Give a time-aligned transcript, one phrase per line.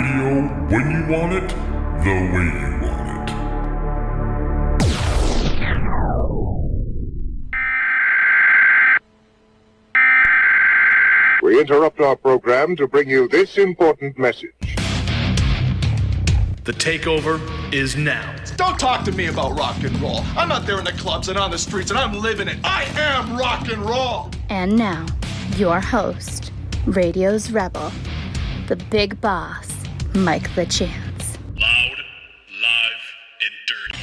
[0.00, 1.48] radio when you want it,
[2.04, 3.34] the way you want it.
[11.42, 14.50] We interrupt our program to bring you this important message.
[16.64, 17.40] The takeover
[17.72, 18.36] is now.
[18.56, 20.20] Don't talk to me about rock and roll.
[20.36, 22.58] I'm out there in the clubs and on the streets and I'm living it.
[22.62, 24.30] I am rock and roll.
[24.50, 25.06] And now,
[25.56, 26.52] your host,
[26.86, 27.90] Radio's Rebel,
[28.68, 29.79] the big boss,
[30.14, 31.38] Mike LaChance.
[31.56, 32.02] Loud,
[32.50, 33.02] live,
[33.40, 33.98] and dirty.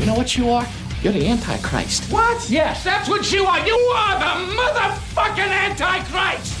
[0.00, 0.66] You know what you are?
[1.02, 2.12] You're the Antichrist.
[2.12, 2.50] What?
[2.50, 3.66] Yes, that's what you are.
[3.66, 6.57] You are the motherfucking Antichrist!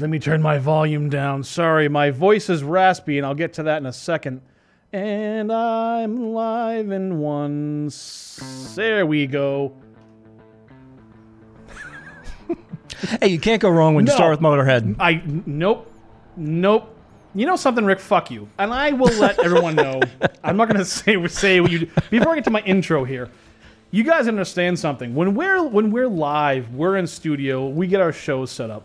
[0.00, 1.42] Let me turn my volume down.
[1.44, 4.40] Sorry, my voice is raspy, and I'll get to that in a second.
[4.92, 7.86] And I'm live in one.
[7.86, 9.72] s- There we go.
[13.20, 14.14] Hey, you can't go wrong when you No.
[14.16, 14.96] start with Motorhead.
[14.98, 15.90] I n- nope,
[16.36, 16.94] nope.
[17.34, 17.98] You know something, Rick?
[17.98, 18.46] Fuck you.
[18.58, 20.00] And I will let everyone know.
[20.44, 23.30] I'm not gonna say say what you before I get to my intro here.
[23.90, 25.14] You guys understand something.
[25.14, 27.68] When we're when we're live, we're in studio.
[27.68, 28.84] We get our shows set up,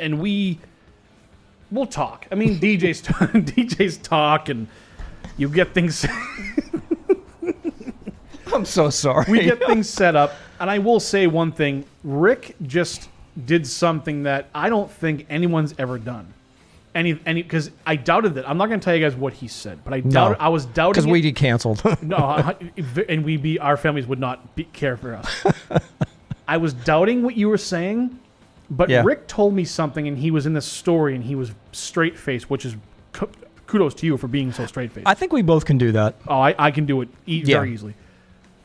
[0.00, 0.58] and we
[1.70, 2.26] we'll talk.
[2.30, 3.02] I mean, DJs
[3.54, 4.68] t- DJs talk, and
[5.36, 6.06] you get things.
[8.52, 9.24] I'm so sorry.
[9.30, 13.08] we get things set up, and I will say one thing: Rick just
[13.46, 16.34] did something that I don't think anyone's ever done.
[16.94, 18.46] Any, any, because I doubted that.
[18.46, 20.36] I'm not going to tell you guys what he said, but I doubted.
[20.40, 21.82] I was doubting because we get canceled.
[22.02, 22.54] no, I-
[23.08, 25.44] and we be our families would not be, care for us.
[26.46, 28.18] I was doubting what you were saying,
[28.76, 29.02] but Yeah.
[29.04, 32.50] Rick told me something, and he was in this story, and he was straight faced,
[32.50, 32.76] which is
[33.12, 33.28] ku-
[33.66, 35.06] kudos to you for being so straight faced.
[35.06, 36.16] I think we both can do that.
[36.26, 37.56] Oh, I, I can do it e- Yeah.
[37.58, 37.94] very easily.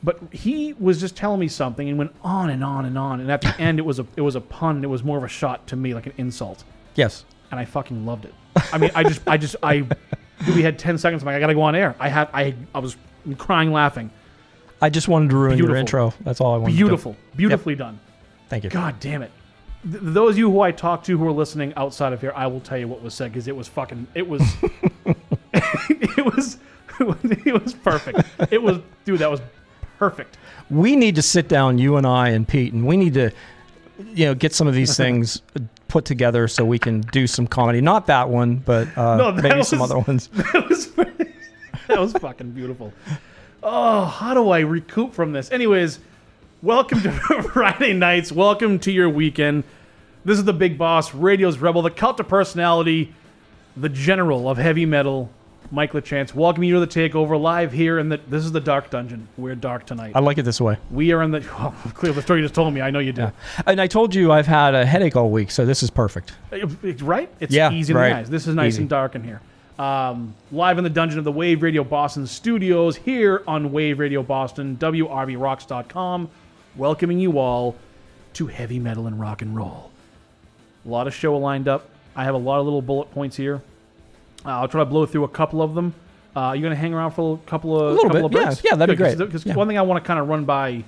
[0.03, 3.31] But he was just telling me something and went on and on and on, and
[3.31, 4.83] at the end it was a it was a pun.
[4.83, 6.63] It was more of a shot to me, like an insult,
[6.95, 7.25] Yes.
[7.51, 8.33] and I fucking loved it.
[8.71, 9.85] I mean, I just I just I
[10.55, 11.23] we had ten seconds.
[11.23, 11.95] I'm like, I gotta go on air.
[11.99, 12.95] I had I I was
[13.37, 14.11] crying laughing.
[14.81, 16.13] I just wanted to ruin your intro.
[16.21, 16.75] That's all I wanted.
[16.75, 17.37] Beautiful, To do.
[17.37, 17.99] beautifully done.
[18.49, 18.69] Thank you.
[18.69, 19.31] God damn it.
[19.83, 22.47] Th- those of you who I talked to who are listening outside of here, I
[22.47, 24.07] will tell you what was said because it was fucking.
[24.13, 24.41] It was.
[25.53, 26.57] it was.
[26.99, 28.23] It was perfect.
[28.51, 29.19] It was, dude.
[29.19, 29.39] That was
[29.99, 30.37] perfect.
[30.71, 33.29] We need to sit down, you and I and Pete, and we need to,
[33.99, 35.43] you know, get some of these things
[35.89, 37.81] put together so we can do some comedy.
[37.81, 40.27] Not that one, but uh, No, that maybe some other ones.
[40.29, 40.91] That was
[41.87, 42.91] that was fucking beautiful.
[43.61, 45.51] Oh, how do I recoup from this?
[45.51, 45.99] Anyways,
[46.61, 47.11] welcome to
[47.53, 48.31] Friday nights.
[48.31, 49.63] Welcome to your weekend.
[50.25, 53.13] This is the Big Boss, Radio's Rebel, the cult of personality,
[53.75, 55.29] the general of heavy metal,
[55.71, 56.33] Mike LaChance.
[56.33, 59.27] Welcome you to the takeover live here, and this is the Dark Dungeon.
[59.37, 60.13] We're dark tonight.
[60.15, 60.77] I like it this way.
[60.91, 61.39] we are in the.
[61.59, 62.81] Oh, clearly, the story you just told me.
[62.81, 63.31] I know you do.
[63.65, 66.33] And I told you I've had a headache all week, so this is perfect.
[67.01, 67.29] Right?
[67.39, 68.09] It's Yeah, easy right.
[68.09, 68.29] the eyes.
[68.29, 68.83] This is nice Easy.
[68.83, 69.41] and dark in here.
[69.79, 74.23] Um, live in the dungeon of the Wave Radio Boston studios here on Wave Radio
[74.23, 76.29] Boston, WRBRocks.com,
[76.77, 77.75] welcoming you all
[78.33, 79.91] to heavy metal and rock and roll.
[80.85, 81.89] A lot of show lined up.
[82.15, 83.61] I have a lot of little bullet points here.
[84.45, 85.93] Uh, I'll try to blow through a couple of them.
[86.35, 88.45] Uh, you going to hang around for a couple of little couple bit, of yeah.
[88.47, 88.63] breaks?
[88.63, 89.17] Yeah, that'd be great.
[89.17, 89.55] Because Yeah.
[89.55, 90.83] one thing I want to kind of run by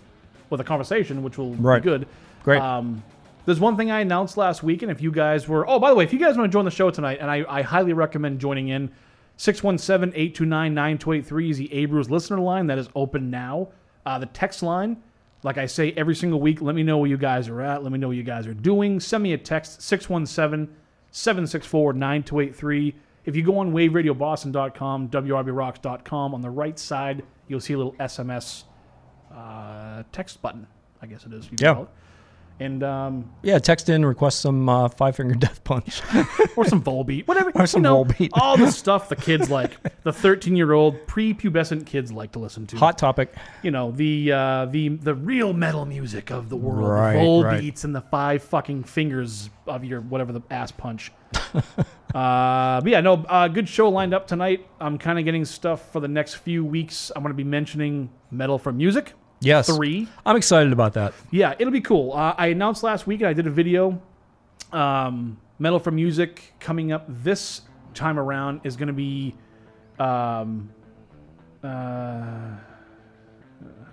[0.49, 1.81] with a conversation, which will Right.
[1.81, 2.07] be good.
[2.43, 2.61] Great.
[2.61, 3.03] Um,
[3.45, 5.95] there's one thing I announced last week, and if you guys were, oh, by the
[5.95, 8.39] way, if you guys want to join the show tonight, and I, I highly recommend
[8.39, 8.91] joining in,
[9.37, 13.69] 617 829 9283 is the Abrams listener line that is open now.
[14.05, 14.97] Uh, the text line,
[15.43, 17.83] like I say every single week, let me know where you guys are at.
[17.83, 18.99] Let me know what you guys are doing.
[18.99, 20.75] Send me a text, 617
[21.11, 22.95] 764 9283.
[23.25, 28.63] If you go on waveradioboston.com, WRBRocks.com, on the right side, you'll see a little SMS
[29.33, 30.67] uh, text button,
[31.01, 31.45] I guess it is.
[31.45, 31.85] You Yeah.
[32.61, 36.01] And um, Yeah, text in, request some uh, five finger death punch.
[36.57, 37.51] or some Volbeat, whatever.
[37.55, 38.29] Or some you know, Volbeat.
[38.33, 42.67] all the stuff the kids like, the 13 year old prepubescent kids like to listen
[42.67, 42.77] to.
[42.77, 43.33] Hot topic.
[43.63, 47.43] you know the uh, the the real metal music of the world, Right, the Volbeats
[47.43, 47.83] right.
[47.85, 51.11] and the five fucking fingers of your whatever the ass punch.
[51.53, 54.65] uh, but yeah, no, uh, good show lined up tonight.
[54.79, 57.11] I'm kind of getting stuff for the next few weeks.
[57.15, 59.13] I'm going to be mentioning metal for music.
[59.41, 59.67] Yes.
[59.67, 60.07] Three.
[60.25, 61.13] I'm excited about that.
[61.31, 62.13] Yeah, it'll be cool.
[62.13, 64.01] Uh, I announced last week, and I did a video.
[64.71, 67.61] Um, Metal for Music coming up this
[67.93, 69.35] time around is going to be.
[69.97, 70.69] Um,
[71.63, 71.67] uh,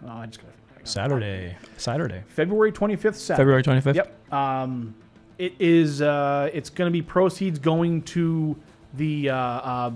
[0.04, 0.50] oh, I just got
[0.84, 1.56] Saturday.
[1.76, 2.22] Saturday.
[2.28, 3.36] February 25th, Saturday.
[3.40, 3.94] February 25th?
[3.94, 4.32] Yep.
[4.32, 4.94] Um,
[5.38, 6.02] it is.
[6.02, 8.56] Uh, it's going to be proceeds going to
[8.94, 9.90] the uh, uh,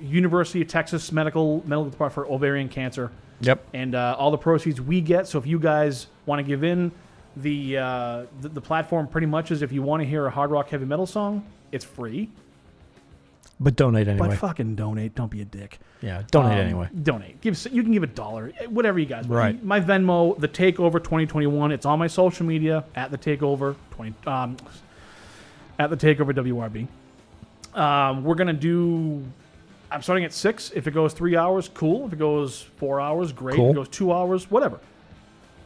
[0.00, 3.10] University of Texas Medical Medical Department for ovarian cancer
[3.42, 3.66] Yep.
[3.74, 5.26] and uh, all the proceeds we get.
[5.26, 6.92] So if you guys want to give in,
[7.36, 10.50] the, uh, the the platform pretty much is if you want to hear a hard
[10.50, 12.28] rock heavy metal song, it's free.
[13.62, 14.28] But donate anyway.
[14.28, 15.14] But fucking donate.
[15.14, 15.78] Don't be a dick.
[16.00, 16.88] yeah, donate Um, anyway.
[17.02, 17.40] Donate.
[17.42, 17.62] Give.
[17.70, 18.52] You can give a dollar.
[18.58, 19.26] eh, Whatever you guys.
[19.28, 19.38] want.
[19.38, 19.64] Right.
[19.64, 21.70] My Venmo, the Takeover 2021.
[21.70, 24.14] It's on my social media at the Takeover 20.
[24.26, 24.56] Um,
[25.78, 26.88] at the Takeover WRB.
[27.78, 29.22] Um, we're gonna do.
[29.90, 30.70] I'm starting at six.
[30.70, 32.06] If it goes three hours, cool.
[32.06, 33.58] If it goes four hours, great.
[33.58, 34.78] If it goes two hours, whatever.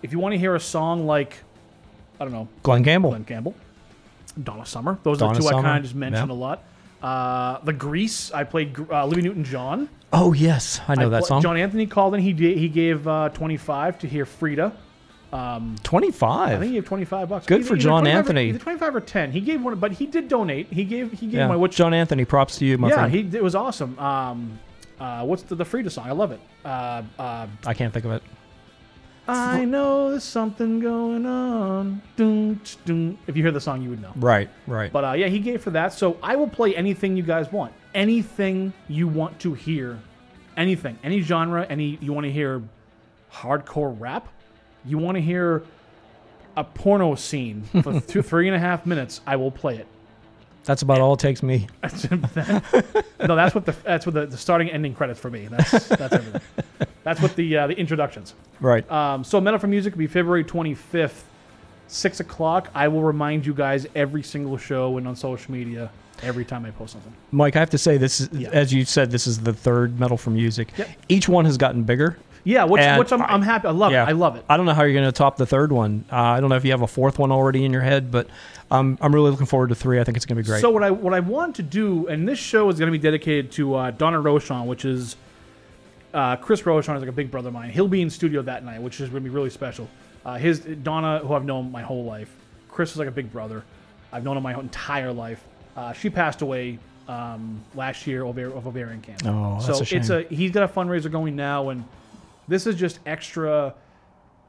[0.02, 1.38] If you want to hear a song like,
[2.18, 3.10] I don't know, Glenn Campbell.
[3.10, 3.54] Glenn Campbell,
[4.42, 4.98] Donna Summer.
[5.02, 6.34] Those are Donna the two I kind of just mentioned yeah.
[6.34, 6.64] a lot.
[7.02, 8.32] Uh, the Grease.
[8.32, 9.88] I played uh, Louis Newton John.
[10.12, 11.42] Oh yes, I know I that pla- song.
[11.42, 12.20] John Anthony called in.
[12.20, 14.72] He did, he gave uh, 25 to hear Frida.
[15.34, 17.46] Um, Twenty I think he gave twenty five bucks.
[17.46, 18.48] Good Either- for John 25 or- Anthony.
[18.50, 19.32] Either twenty five or ten.
[19.32, 20.72] He gave one, but he did donate.
[20.72, 21.48] He gave he gave Yeah.
[21.48, 23.12] my which John Anthony, props to you, my yeah friend.
[23.12, 23.98] he it was awesome.
[23.98, 24.60] Um,
[25.00, 26.06] uh, what's the the Frida song?
[26.06, 26.40] I love it.
[26.64, 28.22] Uh, uh, I can't think of it.
[29.26, 32.02] I know there's something going on.
[32.14, 33.18] Dun, tch, dun.
[33.26, 34.12] If you hear the song, you would know.
[34.16, 34.92] Right, right.
[34.92, 35.94] But uh, yeah, he gave for that.
[35.94, 37.72] So I will play anything you guys want.
[37.94, 39.98] Anything you want to hear.
[40.56, 40.98] Anything.
[41.02, 41.66] Any genre.
[41.68, 42.62] Any you want to hear
[43.32, 44.28] hardcore rap?
[44.84, 45.62] You want to hear
[46.56, 49.20] a porno scene for two, three and a half minutes?
[49.26, 49.86] I will play it.
[50.64, 51.66] That's about all it takes me.
[51.82, 55.46] no, that's what the that's what the, the starting and ending credits for me.
[55.46, 56.40] That's that's everything.
[57.02, 58.34] That's what the uh, the introductions.
[58.60, 58.90] Right.
[58.90, 61.22] Um, so Metal for Music will be February 25th,
[61.86, 62.70] six o'clock.
[62.74, 65.90] I will remind you guys every single show and on social media
[66.22, 67.12] every time I post something.
[67.30, 68.48] Mike, I have to say this is Yeah.
[68.50, 70.68] as you said, this is the third metal for music.
[70.78, 70.88] Yep.
[71.10, 72.16] Each one has gotten bigger.
[72.44, 73.66] Yeah, which, And which I'm, I- I'm happy.
[73.68, 74.04] I love Yeah.
[74.04, 74.08] it.
[74.10, 74.44] I love it.
[74.48, 76.04] I don't know how you're going to top the third one.
[76.12, 78.28] Uh, I don't know if you have a fourth one already in your head, but
[78.70, 79.98] um, I'm really looking forward to three.
[79.98, 80.60] I think it's going to be great.
[80.60, 83.02] So what I what I want to do, and this show is going to be
[83.02, 85.16] dedicated to uh, Donna Rochon, which is
[86.12, 87.70] uh, Chris Rochon is like a big brother of mine.
[87.70, 89.88] He'll be in studio that night, which is going to be really special.
[90.24, 92.34] Uh, his Donna, who I've known my whole life,
[92.68, 93.62] Chris is like a big brother.
[94.12, 95.42] I've known him my entire life.
[95.76, 99.28] Uh, she passed away um, last year of, of ovarian cancer.
[99.28, 100.00] Oh, that's so a shame.
[100.00, 101.84] it's a he's got a fundraiser going now, and
[102.48, 103.74] this is just extra.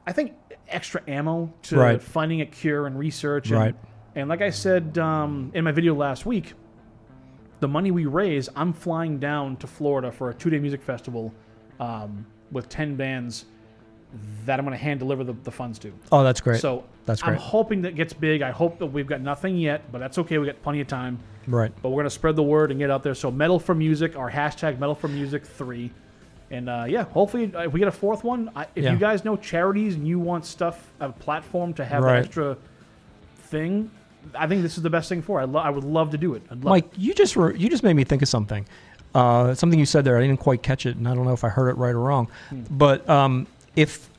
[0.06, 0.34] I think
[0.68, 2.02] extra ammo to Right.
[2.02, 3.50] finding a cure and research.
[3.50, 3.74] And, Right.
[4.14, 6.54] And like I said um, in my video last week,
[7.60, 11.32] the money we raise, I'm flying down to Florida for a two-day music festival
[11.80, 13.46] um, with ten bands
[14.46, 15.92] that I'm going to hand deliver the, the funds to.
[16.12, 16.60] oh, that's great.
[16.60, 17.32] So that's great.
[17.32, 18.40] I'm hoping that gets big.
[18.40, 20.38] I hope that we've got nothing yet, but that's okay.
[20.38, 21.18] We got plenty of time.
[21.46, 21.72] right.
[21.82, 23.14] But we're gonna spread the word and get out there.
[23.14, 25.90] So metal for music, our hashtag metal for music three,
[26.50, 28.50] and uh, yeah, hopefully uh, if we get a fourth one.
[28.54, 28.92] I, if Yeah.
[28.92, 32.14] you guys know charities and you want stuff a platform to have Right.
[32.20, 32.56] that extra
[33.50, 33.90] thing,
[34.34, 35.38] I think this is the best thing for.
[35.40, 35.42] it.
[35.42, 36.42] I, lo- I would love to do it.
[36.50, 38.66] I'd love Mike, you just re- you just made me think of something.
[39.14, 41.42] Uh, something you said there, I didn't quite catch it, and I don't know if
[41.44, 42.28] I heard it right or wrong.
[42.50, 42.62] Hmm.
[42.70, 44.10] But um, if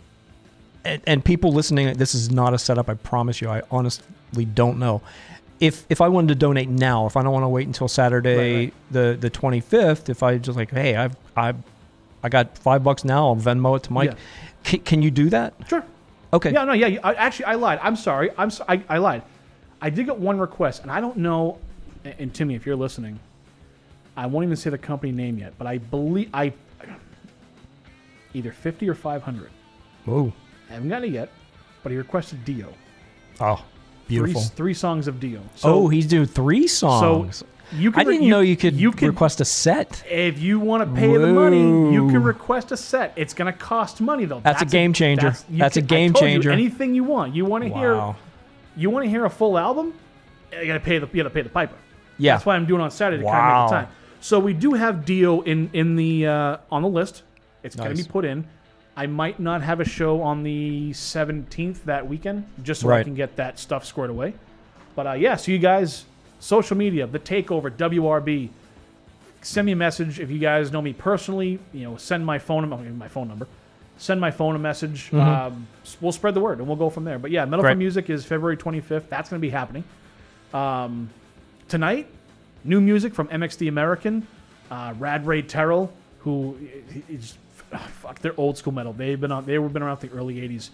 [0.85, 2.89] and, and people listening, this is not a setup.
[2.89, 3.49] I promise you.
[3.49, 5.01] I honestly don't know.
[5.59, 8.37] If if I wanted to donate now, if I don't want to wait until Saturday
[8.37, 8.73] Right, right.
[8.91, 11.53] the the twenty fifth, if I just like, hey, I've I
[12.23, 14.11] I got five bucks now, I'll Venmo it to Mike.
[14.11, 14.17] Yeah.
[14.63, 15.53] Can, can you do that?
[15.67, 15.83] Sure.
[16.33, 16.51] Okay.
[16.51, 16.99] Yeah, no, yeah.
[17.03, 17.79] I, actually, I lied.
[17.81, 18.31] I'm sorry.
[18.37, 19.23] I'm so, I, I lied.
[19.81, 21.59] I did get one request, and I don't know.
[22.03, 23.19] And, and Timmy, if you're listening,
[24.15, 26.53] I won't even say the company name yet, but I believe I
[28.33, 29.49] either 50 or 500.
[30.07, 30.33] Ooh.
[30.69, 31.29] I haven't gotten it yet,
[31.83, 32.73] but he requested Dio.
[33.39, 33.63] Oh,
[34.07, 34.41] beautiful.
[34.41, 35.41] Three, three songs of Dio.
[35.55, 37.43] So, oh, he's doing three songs.
[37.73, 40.03] You can I didn't you- know you could you can- request a set.
[40.09, 43.13] If you want to pay the money, you can request a set.
[43.15, 44.39] It's going to cost money though.
[44.41, 45.33] That's a game changer.
[45.49, 46.51] you That's a I game told you, changer.
[46.51, 47.35] anything you want.
[47.35, 48.15] You want to hear
[48.75, 49.93] you want to hear a full album,
[50.51, 51.75] you gotta pay the you gotta pay the piper.
[52.19, 52.35] Yeah.
[52.35, 53.67] that's why I'm doing on Saturday to kind of make Wow.
[53.67, 53.87] the time.
[54.21, 57.23] So we do have Dio in in the uh, on the list.
[57.63, 58.45] It's gonna be put in.
[58.95, 63.13] I might not have a show on the 17th that weekend, just so I can
[63.13, 64.33] get that stuff squared away.
[64.95, 66.05] But uh, yeah, so you guys,
[66.39, 68.49] social media, the takeover, WRB.
[69.41, 71.59] Send me a message if you guys know me personally.
[71.73, 73.47] You know, send my phone I'll give you my phone number.
[73.97, 75.11] Send my phone a message.
[75.13, 75.67] Um,
[76.01, 77.17] we'll spread the word and we'll go from there.
[77.17, 79.09] But yeah, Metal for Music is February 25th.
[79.09, 79.83] That's going to be happening.
[80.53, 81.09] Um,
[81.67, 82.07] tonight,
[82.63, 84.27] new music from MX The American,
[84.69, 86.57] uh, Rad Ray Terrell, who
[87.09, 87.37] is
[88.01, 88.93] fuck, they're old school metal.
[88.93, 90.69] They've been on, they were been around the early '80s.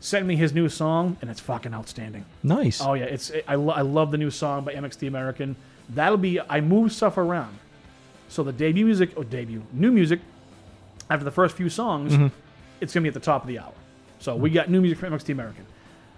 [0.00, 2.24] Sent me his new song, and it's fucking outstanding.
[2.42, 2.80] Nice.
[2.80, 5.56] Oh yeah, it's I, lo- I love the new song by MX The American.
[5.90, 7.58] That'll be I move stuff around.
[8.28, 10.20] So the debut music, or debut new music,
[11.10, 12.28] after the first few songs, Mm-hmm.
[12.80, 13.72] it's gonna be at the top of the hour.
[14.20, 15.66] So we got new music from MX The American.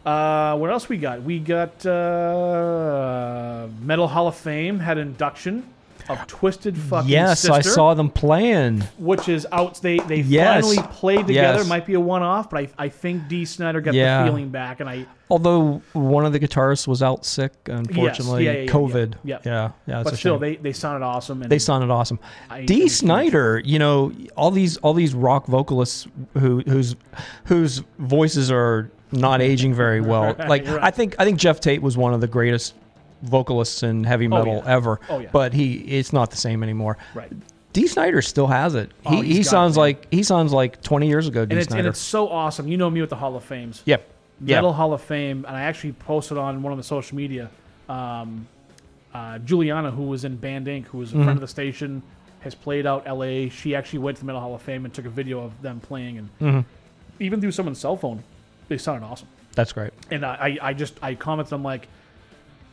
[0.06, 1.22] Uh, what else we got?
[1.22, 5.68] We got uh, Metal Hall of Fame had induction
[6.08, 8.82] of Twisted fucking yes, Sister, I saw them playing.
[8.98, 9.80] which is out.
[9.82, 10.62] They they Yes.
[10.64, 11.58] finally played together.
[11.58, 11.68] Yes.
[11.68, 14.22] Might be a one off, but I, I think Dee Snider got Yeah.
[14.22, 18.52] the feeling back, and I Although one of the guitarists was out sick, unfortunately, yeah,
[18.52, 19.14] yeah, yeah, COVID.
[19.24, 19.38] yeah.
[19.46, 20.00] yeah, yeah.
[20.00, 20.40] it's but a still shame.
[20.40, 21.40] they they sounded awesome.
[21.42, 22.18] And they sounded awesome.
[22.50, 26.06] I- Dee Snider, you know, all these all these rock vocalists
[26.38, 26.96] who whose
[27.44, 30.34] whose voices are not aging very well.
[30.48, 30.82] Like right.
[30.82, 32.74] I think I think Geoff Tate was one of the greatest
[33.22, 34.74] vocalists in heavy metal yeah.
[34.76, 35.00] ever.
[35.08, 35.28] Oh, yeah.
[35.32, 36.98] But he it's not the same anymore.
[37.14, 37.32] Right.
[37.72, 38.90] Dee Snider still has it.
[39.08, 41.46] He, Oh, he's he sounds it, like he sounds like 20 years ago.
[41.46, 41.52] D.
[41.52, 41.80] and it's Snyder.
[41.80, 42.68] and it's so awesome.
[42.68, 43.82] You know me with the Hall of Fames.
[43.86, 44.08] yep.
[44.44, 44.56] Yeah.
[44.56, 47.48] Metal Hall of Fame, and I actually posted on one of the social media.
[47.88, 48.46] Um,
[49.14, 51.24] uh, Juliana, who was in Band Inc., who was a Mm-hmm.
[51.24, 52.02] friend of the station,
[52.40, 53.48] has played out LA.
[53.50, 55.78] She actually went to the Metal Hall of Fame and took a video of them
[55.80, 56.60] playing, and Mm-hmm.
[57.20, 58.24] even through someone's cell phone,
[58.68, 59.28] they sounded awesome.
[59.54, 59.92] That's great.
[60.10, 61.86] And I, I, I just I commented, I'm like,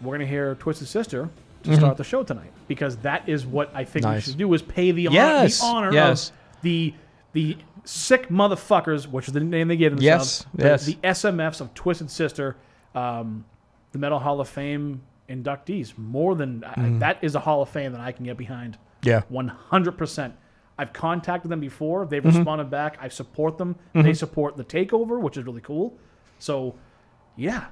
[0.01, 1.29] we're gonna hear Twisted Sister
[1.63, 1.77] to Mhm.
[1.77, 4.91] start the show tonight because that is what I think we should do is pay
[4.91, 6.29] the honor, Yes, the honor yes.
[6.29, 6.93] of the
[7.33, 10.45] the sick motherfuckers, which is the name they gave themselves.
[10.55, 10.85] Yes, the, yes.
[10.85, 12.55] the SMFs of Twisted Sister,
[12.95, 13.45] um,
[13.91, 15.95] the Metal Hall of Fame inductees.
[15.97, 16.99] More than I- Mhm.
[16.99, 18.77] that is a Hall of Fame that I can get behind.
[19.03, 19.21] Yeah.
[19.29, 20.33] one hundred percent.
[20.77, 22.05] I've contacted them before.
[22.05, 22.35] They've Mhm.
[22.37, 22.97] responded back.
[23.01, 23.75] I support them.
[23.93, 24.15] They Mhm.
[24.17, 25.93] support the takeover, which is really cool.
[26.39, 26.75] So,
[27.35, 27.65] yeah.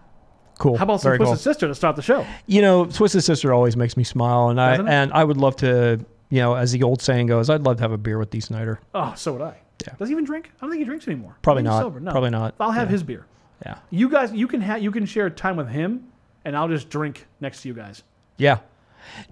[0.58, 0.78] Cool.
[0.78, 1.44] How about some Very Twisted cool.
[1.54, 2.26] Sister to start the show?
[2.48, 4.92] You know, Twisted Sister always makes me smile, and I Doesn't it?
[4.92, 6.04] and I would love to.
[6.30, 8.42] You know, as the old saying goes, I'd love to have a beer with Dee
[8.42, 8.82] Snider.
[8.94, 9.56] Oh, so would I.
[9.88, 9.94] Yeah.
[9.98, 10.52] Does he even drink?
[10.58, 11.38] I don't think he drinks anymore.
[11.42, 11.82] Probably he's not.
[11.84, 12.00] Sober.
[12.02, 12.12] No.
[12.12, 12.56] Probably not.
[12.60, 12.92] I'll have Yeah.
[12.92, 13.26] his beer.
[13.66, 13.78] Yeah.
[13.92, 16.08] You guys, you can have you can share time with him,
[16.44, 18.04] and I'll just drink next to you guys.
[18.38, 18.58] Yeah.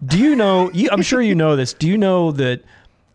[0.05, 0.71] Do you know?
[0.71, 1.73] You, I'm sure you know this.
[1.73, 2.61] Do you know that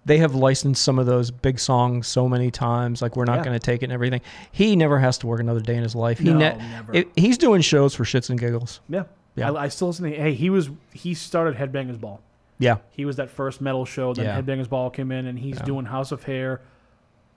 [0.04, 3.02] they have licensed some of those big songs so many times?
[3.02, 3.45] Like we're not Yeah.
[3.45, 4.21] going to take it and everything.
[4.52, 6.19] He never has to work another day in his life.
[6.19, 6.95] He No, ne- never.
[6.95, 8.80] it- he's doing shows for shits and giggles.
[8.88, 9.04] Yeah.
[9.37, 9.52] Yeah.
[9.52, 10.16] I, I still listen to.
[10.16, 12.21] Hey, he was he started Headbangers Ball.
[12.59, 12.78] Yeah.
[12.90, 14.12] He was that first metal show.
[14.14, 14.40] Then Yeah.
[14.40, 15.64] Headbangers Ball came in, and he's Yeah.
[15.64, 16.61] doing House of Hair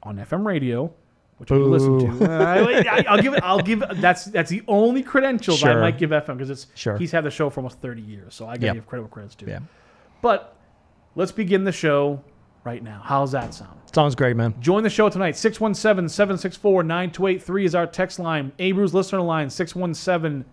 [0.02, 0.92] on FM radio,
[1.38, 2.26] which we listen to.
[2.30, 3.44] Uh, I, I'll give it.
[3.44, 3.84] I'll give.
[3.96, 6.98] That's that's the only credentials I might give FM because it's Sure.
[6.98, 8.76] he's had the show for almost thirty years, so I gotta Yep.
[8.76, 9.46] give credit where credit's due.
[9.48, 9.60] Yeah.
[10.22, 10.56] But
[11.16, 12.22] let's begin the show
[12.64, 13.02] right now.
[13.04, 13.80] How's that sound?
[13.94, 14.56] Sounds great, man.
[14.60, 15.38] Join the show tonight.
[15.38, 18.52] 617 764 9283 is our text line.
[18.60, 20.46] Abreu's listener line 617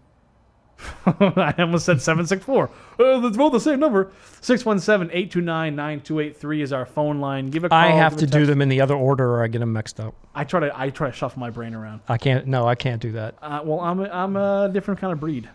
[1.06, 2.70] I almost said 764.
[2.98, 4.12] Uh, that's both the same number.
[4.40, 7.48] 617 829 9283 is our phone line.
[7.48, 7.78] Give a call.
[7.78, 10.14] I have to do them in the other order, or I get them mixed up.
[10.34, 12.00] I try to I try to shuffle my brain around.
[12.08, 12.46] I can't.
[12.46, 13.36] No, I can't do that.
[13.42, 15.48] Uh, well, I'm a, I'm a different kind of breed.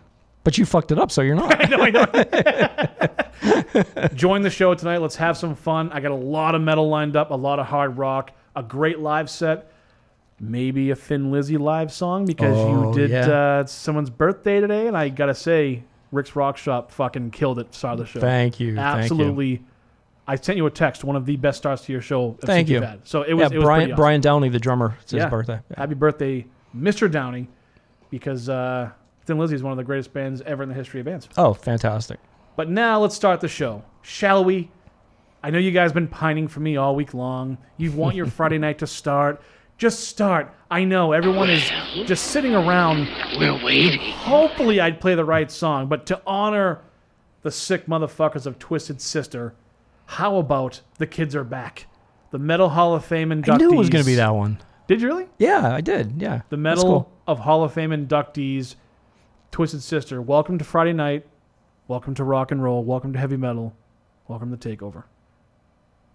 [0.44, 1.60] But you fucked it up, so you're not.
[1.64, 3.25] I know, I know.
[4.14, 4.98] Join the show tonight.
[4.98, 5.90] Let's have some fun.
[5.92, 8.98] I got a lot of metal lined up, a lot of hard rock, a great
[8.98, 9.70] live set,
[10.40, 13.28] maybe a Thin Lizzy live song because Oh, you did yeah.
[13.60, 17.82] uh, someone's birthday today, and I gotta say, Rick's Rock Shop fucking killed it.
[17.84, 18.20] Of the show.
[18.20, 19.02] Thank you, thank you.
[19.02, 19.62] Absolutely.
[20.28, 21.04] I sent you a text.
[21.04, 22.36] One of the best starts to your show.
[22.40, 22.80] Thank you.
[22.80, 23.06] had.
[23.06, 23.42] So it was.
[23.50, 23.96] Yeah, it was Brian awesome.
[23.96, 24.96] Brian Downey, the drummer.
[25.02, 25.28] It's his Yeah.
[25.28, 25.60] birthday.
[25.76, 26.46] Happy birthday,
[26.76, 27.08] Mr.
[27.10, 27.48] Downey,
[28.10, 28.90] because uh,
[29.24, 31.28] Thin Lizzy is one of the greatest bands ever in the history of bands.
[31.36, 32.18] Oh, fantastic.
[32.56, 34.70] But now let's start the show, shall we?
[35.42, 37.58] I know you guys have been pining for me all week long.
[37.76, 39.42] You want your Friday night to start.
[39.76, 40.54] Just start.
[40.70, 41.70] I know everyone is
[42.06, 43.08] just sitting around.
[43.38, 44.00] We're waiting.
[44.12, 46.80] Hopefully, I'd play the right song, but to honor
[47.42, 49.54] the sick motherfuckers of Twisted Sister,
[50.06, 51.86] how about the kids are back?
[52.30, 53.52] The Metal Hall of Fame inductees.
[53.52, 54.58] I knew it was going to be that one.
[54.88, 55.26] Did you really?
[55.38, 56.22] Yeah, I did.
[56.22, 56.40] Yeah.
[56.48, 57.12] The Medal cool.
[57.26, 58.76] of Hall of Fame inductees,
[59.50, 60.22] Twisted Sister.
[60.22, 61.26] Welcome to Friday night.
[61.88, 62.82] Welcome to rock and roll.
[62.82, 63.72] Welcome to heavy metal.
[64.26, 65.04] Welcome to Takeover.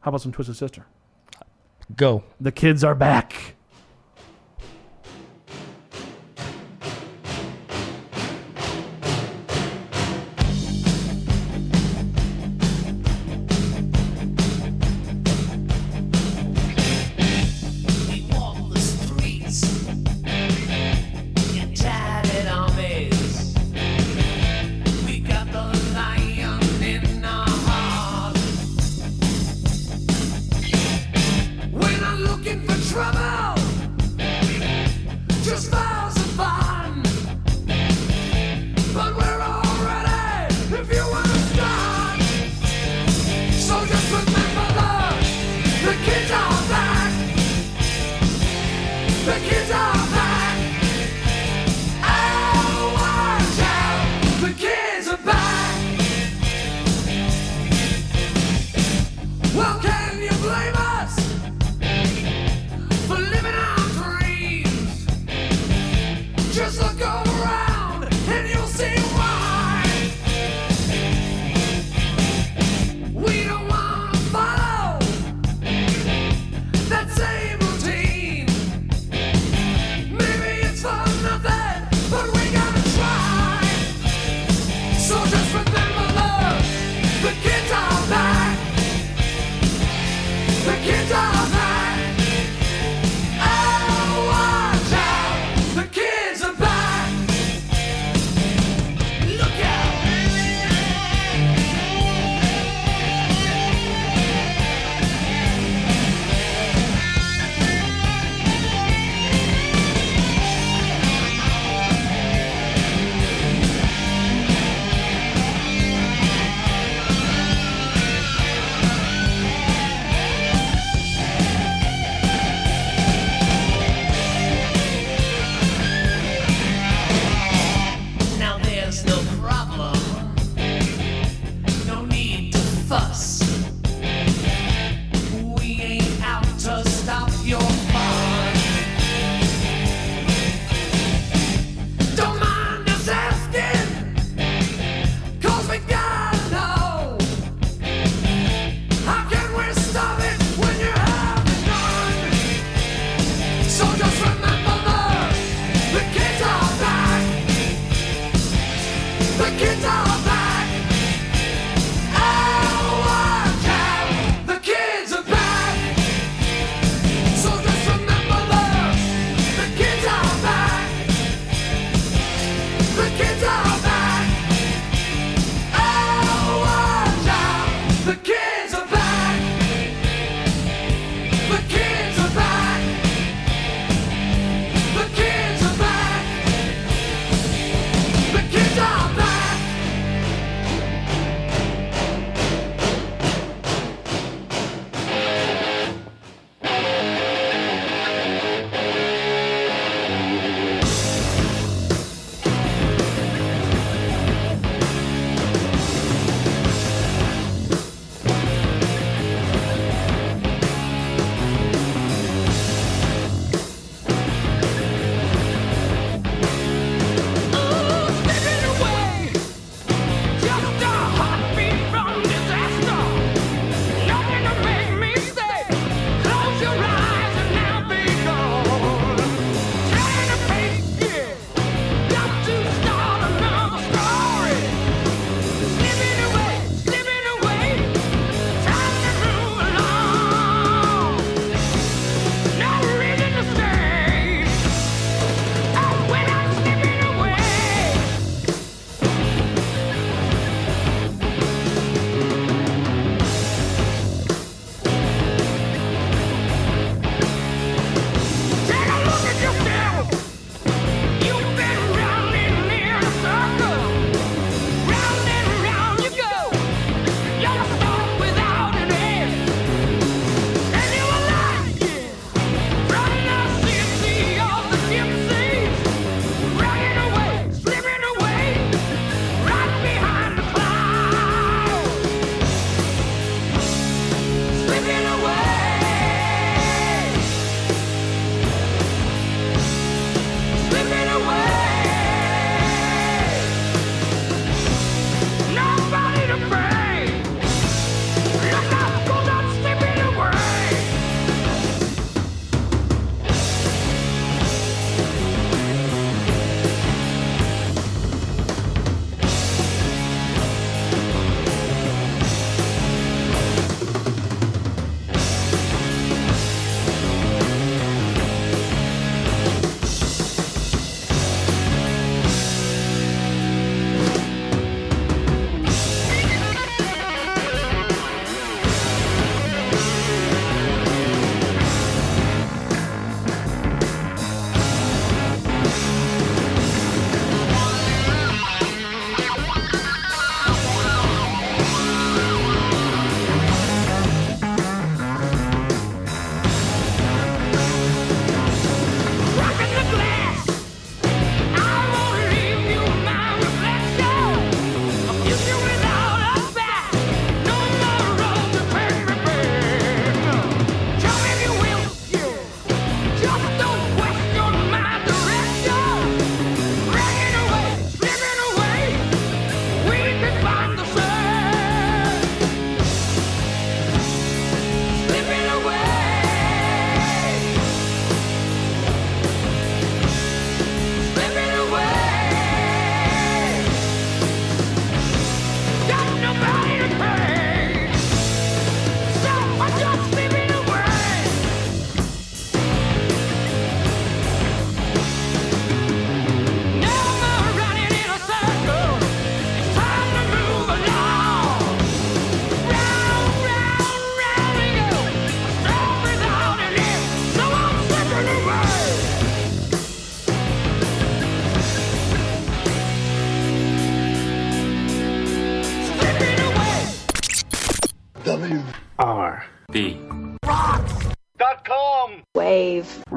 [0.02, 0.86] How about some Twisted Sister?
[1.96, 2.24] Go.
[2.42, 3.56] The kids are back.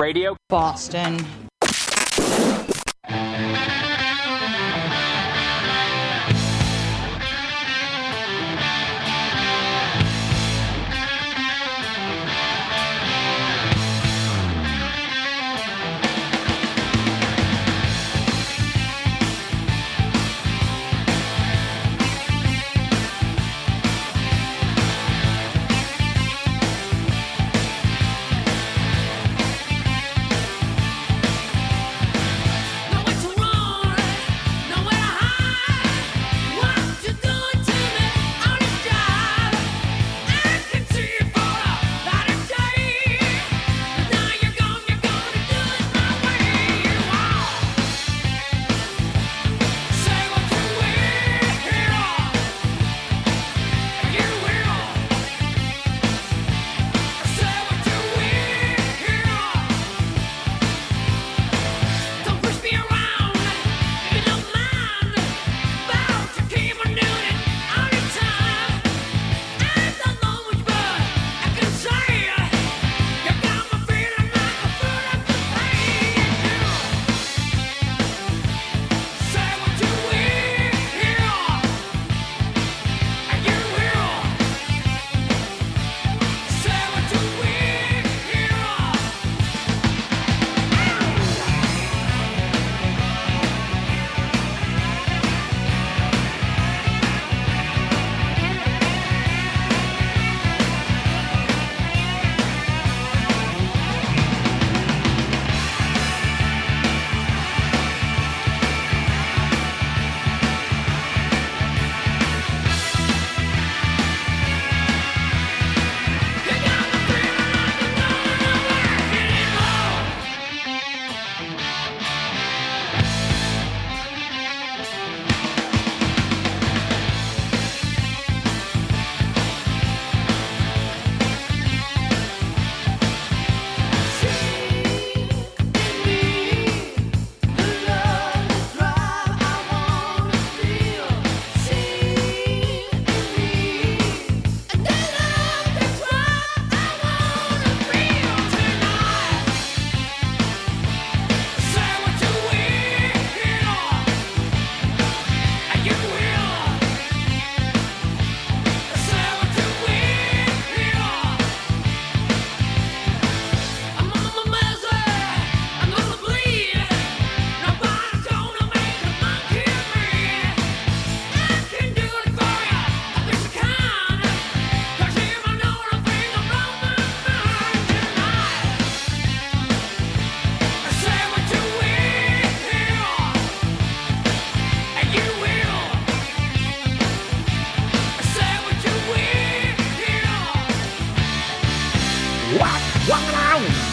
[0.05, 0.37] Radio.
[0.51, 1.44] Boston.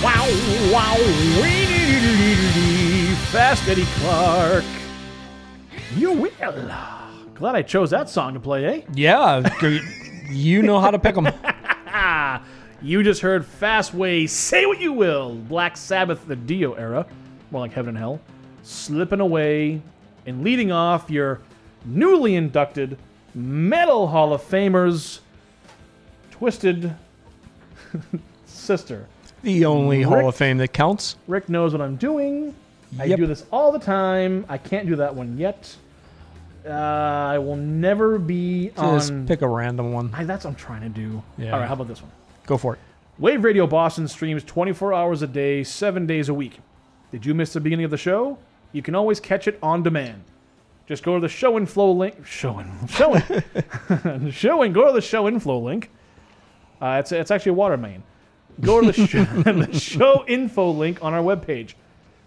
[0.04, 0.26] Wow,
[0.72, 0.98] wow,
[1.42, 4.64] wee, Fast Eddie Clarke.
[5.96, 6.72] You will.
[7.36, 8.82] Glad I chose that song to play, eh?
[8.94, 9.48] Yeah,
[10.30, 11.28] you know how to pick them.
[12.82, 17.06] you just heard Fastway, Say What You Will, Black Sabbath, the Dio era,
[17.52, 18.20] more like Heaven and Hell,
[18.64, 19.82] slipping away
[20.26, 21.42] and leading off your
[21.86, 22.98] newly inducted
[23.34, 25.20] Metal Hall of Famers,
[26.32, 26.96] Twisted
[28.46, 29.08] Sister.
[29.44, 31.16] The only Hall of Fame that counts.
[31.28, 32.54] Rick knows what I'm doing.
[33.00, 33.20] I Yep.
[33.20, 34.46] do this all the time.
[34.50, 35.76] I can't do that one yet.
[36.66, 39.26] Uh, I will never be Just on.
[39.26, 40.12] pick a random one.
[40.14, 41.24] I, that's what I'm trying to do.
[41.38, 41.54] Yeah.
[41.54, 42.12] All right, how about this one?
[42.46, 42.80] Go for it.
[43.18, 46.60] Wave Radio Boston streams 24 hours a day, seven days a week.
[47.12, 48.38] Did you miss the beginning of the show?
[48.74, 50.24] You can always catch it on demand.
[50.88, 52.26] Just go to the show and flow link.
[52.26, 53.14] Show and show
[54.04, 55.90] and show and go to the show and flow link.
[56.82, 58.04] Uh, it's it's actually a water main.
[58.62, 61.74] Go to the show, the show info link on our webpage.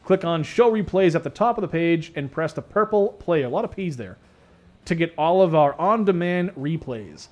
[0.04, 3.46] Click on show replays at the top of the page and press the purple player.
[3.46, 4.18] A lot of P's there
[4.84, 7.28] to get all of our on-demand replays.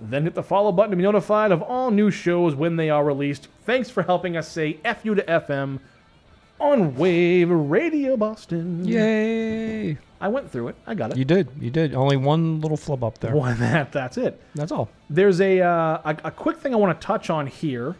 [0.00, 3.04] Then hit the follow button to be notified of all new shows when they are
[3.04, 3.48] released.
[3.64, 5.80] Thanks for helping us say F you to FM
[6.58, 8.84] on Wave Radio Boston.
[8.86, 9.98] Yay!
[10.20, 10.76] I went through it.
[10.86, 11.18] I got it.
[11.18, 11.48] You did.
[11.60, 11.94] You did.
[11.94, 13.34] Only one little flub up there.
[13.36, 14.40] Well, that, that's it.
[14.54, 14.88] That's all.
[15.10, 17.96] There's a, uh, a a quick thing I want to touch on here,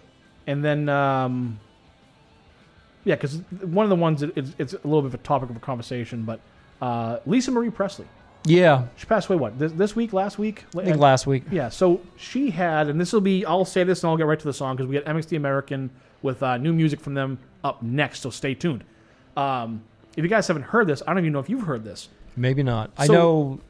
[0.46, 1.58] and then um,
[3.04, 5.50] yeah, because one of the ones that it's, it's a little bit of a topic
[5.50, 6.40] of a conversation, but
[6.80, 8.06] uh, Lisa Marie Presley
[8.46, 10.64] Yeah, She passed away what this, this week, last week?
[10.76, 11.44] I think last week.
[11.50, 14.38] Yeah, so she had, and this will be, I'll say this and I'll get right
[14.38, 15.90] to the song because we got MX The American
[16.22, 18.84] with uh, new music from them up next, so stay tuned.
[19.36, 19.82] Um,
[20.16, 22.08] if you guys haven't heard this, I don't even know if you've heard this.
[22.36, 22.90] Maybe not.
[22.96, 23.60] I So, know.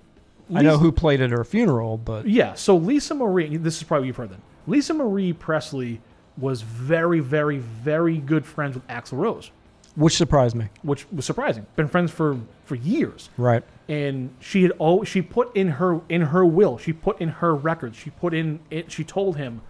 [0.54, 4.08] I know who played at her funeral, but Yeah, so Lisa Marie, this is probably
[4.08, 4.42] you've heard them.
[4.66, 6.00] Lisa Marie Presley
[6.38, 9.50] was very, very, very good friends with Axl Rose,
[9.94, 10.68] which surprised me.
[10.82, 11.66] which was surprising.
[11.76, 13.28] Been friends for for years.
[13.36, 13.62] Right.
[13.88, 17.54] and she had oh she put in her in her will she put in her
[17.54, 19.60] records she put in it she told him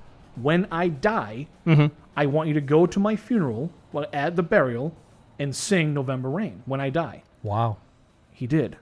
[0.40, 1.86] when i die Mm-hmm.
[2.16, 4.94] i want you to go to my funeral well, at the burial
[5.40, 7.78] and sing november rain when i die Wow.
[8.30, 8.76] he did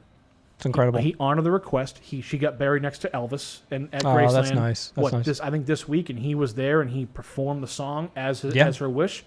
[0.62, 1.00] It's incredible.
[1.00, 4.32] he honored the request he she got buried next to elvis and at Oh, graceland
[4.32, 4.88] that's nice.
[4.90, 5.26] That's what nice.
[5.26, 8.42] this i think this week and he was there and he performed the song as
[8.42, 8.68] his, Yeah.
[8.68, 9.24] as her wish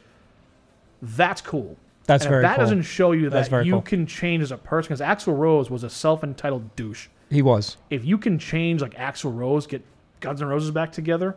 [1.01, 2.63] that's cool That's and very that cool.
[2.63, 3.81] doesn't show you that you cool.
[3.81, 7.75] can change as a person because axl rose was a self-entitled douche he was.
[7.89, 9.83] if you can change like Axl Rose, get
[10.19, 11.35] Guns N' Roses back together,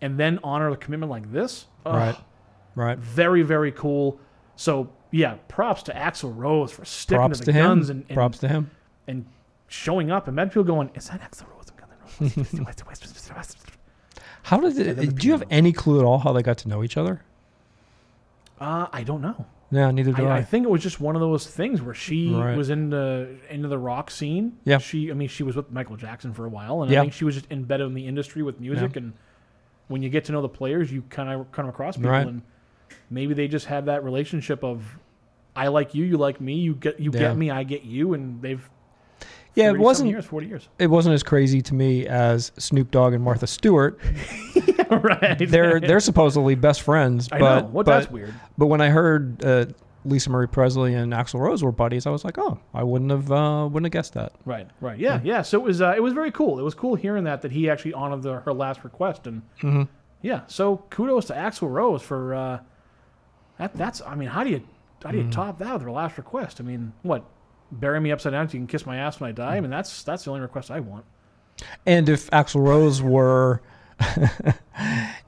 [0.00, 2.16] and then honor the commitment like this, ugh, Right.
[2.74, 2.98] Right.
[2.98, 4.18] Very, very cool.
[4.56, 7.64] So yeah, props to Axl Rose for sticking Props to to the him.
[7.64, 8.72] guns and, and Props to him.
[9.10, 9.26] And
[9.68, 12.54] showing up, and mad people going, "Is that Axl Rose?" and Guns
[13.30, 13.56] N' Roses?"
[14.44, 15.14] How did it?
[15.16, 17.22] Do you have any clue at all how they got to know each other?
[18.60, 19.46] uh, I don't know.
[19.72, 20.30] Yeah, neither do I.
[20.30, 22.56] I, I think it was just one of those things where she Right.
[22.56, 24.58] was into into the rock scene.
[24.64, 24.78] Yeah.
[24.78, 26.98] She, I mean, she was with Michael Jackson for a while, and Yeah.
[27.00, 28.96] I think she was just embedded in the industry with music.
[28.96, 29.12] And
[29.88, 32.26] when you get to know the players, you kind of come across people, Right.
[32.26, 32.42] and
[33.10, 34.98] maybe they just had that relationship of,
[35.54, 37.20] I like you, you like me, you get you Yeah.
[37.20, 38.68] get me, I get you, and they've
[39.54, 40.10] yeah, it wasn't.
[40.10, 43.98] years, forty years, It wasn't as crazy to me as Snoop Dogg and Martha Stewart.
[44.90, 45.38] right?
[45.38, 47.28] They're they're supposedly best friends.
[47.32, 47.66] I but, know.
[47.68, 48.34] What but, that's weird.
[48.58, 49.66] But when I heard uh,
[50.04, 53.30] Lisa Marie Presley and Axl Rose were buddies, I was like, oh, I wouldn't have
[53.30, 54.32] uh, wouldn't have guessed that.
[54.44, 55.42] Right, right, yeah, yeah.
[55.42, 56.58] So it was uh, it was very cool.
[56.58, 59.82] It was cool hearing that that he actually honored the, her last request, and Mm-hmm.
[60.22, 60.42] yeah.
[60.46, 62.58] So kudos to Axl Rose for uh,
[63.58, 63.74] that.
[63.74, 64.62] That's I mean, how do you
[65.02, 65.26] how do Mm-hmm.
[65.28, 66.60] you top that with her last request?
[66.60, 67.24] I mean, what?
[67.72, 69.56] Bury me upside down so you can kiss my ass when I die.
[69.56, 71.04] I mean, that's that's the only request I want.
[71.86, 73.60] And if Axl Rose were,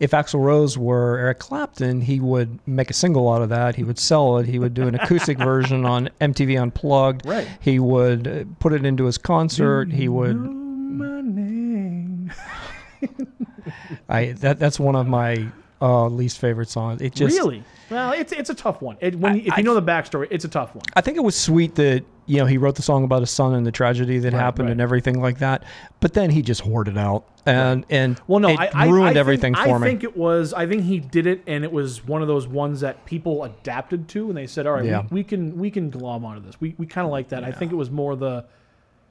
[0.00, 3.76] if Axl Rose were Eric Clapton, he would make a single out of that.
[3.76, 4.46] He would sell it.
[4.46, 7.26] He would do an acoustic version on MTV Unplugged.
[7.26, 7.48] Right.
[7.60, 9.92] He would uh, put it into his concert.
[9.92, 10.36] He would.
[10.36, 12.32] My name.
[14.08, 15.48] I that that's one of my
[15.82, 17.02] uh, least favorite songs.
[17.02, 17.62] It just really?
[17.90, 18.96] Well, it's it's a tough one.
[19.00, 20.84] It, when I- you- if I- you know the backstory, it's a tough one.
[20.94, 23.52] I think it was sweet that you know he wrote the song about his son
[23.54, 24.72] and the tragedy that Right, happened right.
[24.72, 25.64] and everything like that.
[26.00, 29.08] But then he just hoarded out and and Well, no, it I, I ruined I
[29.08, 29.86] think- everything for I me.
[29.88, 30.54] think it was.
[30.54, 34.06] I think he did it, and it was one of those ones that people adapted
[34.10, 35.02] to, and they said, "All right, Yeah.
[35.10, 36.60] we, we can we can glom onto this.
[36.60, 38.44] We, we kind of like that." I think it was more the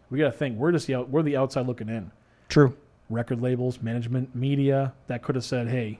[0.09, 0.57] we got to think.
[0.57, 2.11] We're just the out, we're the outside looking in.
[2.49, 2.75] True.
[3.09, 5.99] Record labels, management, media that could have said, "Hey,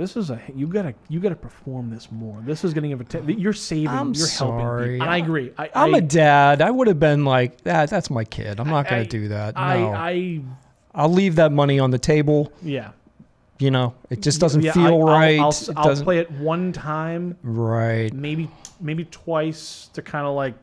[0.00, 2.40] this is a you gotta you gotta perform this more.
[2.46, 3.88] This is getting a you're saving.
[3.88, 4.88] I'm you're helping." sorry.
[4.94, 5.52] people." And I agree.
[5.58, 6.62] I, I'm I, a dad.
[6.62, 7.90] I would have been like, that.
[7.90, 8.58] that's my kid.
[8.58, 9.56] I'm not I- to do that.
[9.56, 9.60] No.
[9.60, 10.40] I, I
[10.94, 12.50] I'll leave that money on the table.
[12.62, 12.92] yeah.
[13.58, 15.38] You know, it just doesn't Yeah, feel I, I'll- right.
[15.38, 18.10] I'll, it I'll doesn't, play it one time right.
[18.14, 18.48] maybe
[18.80, 20.54] maybe twice to kind of like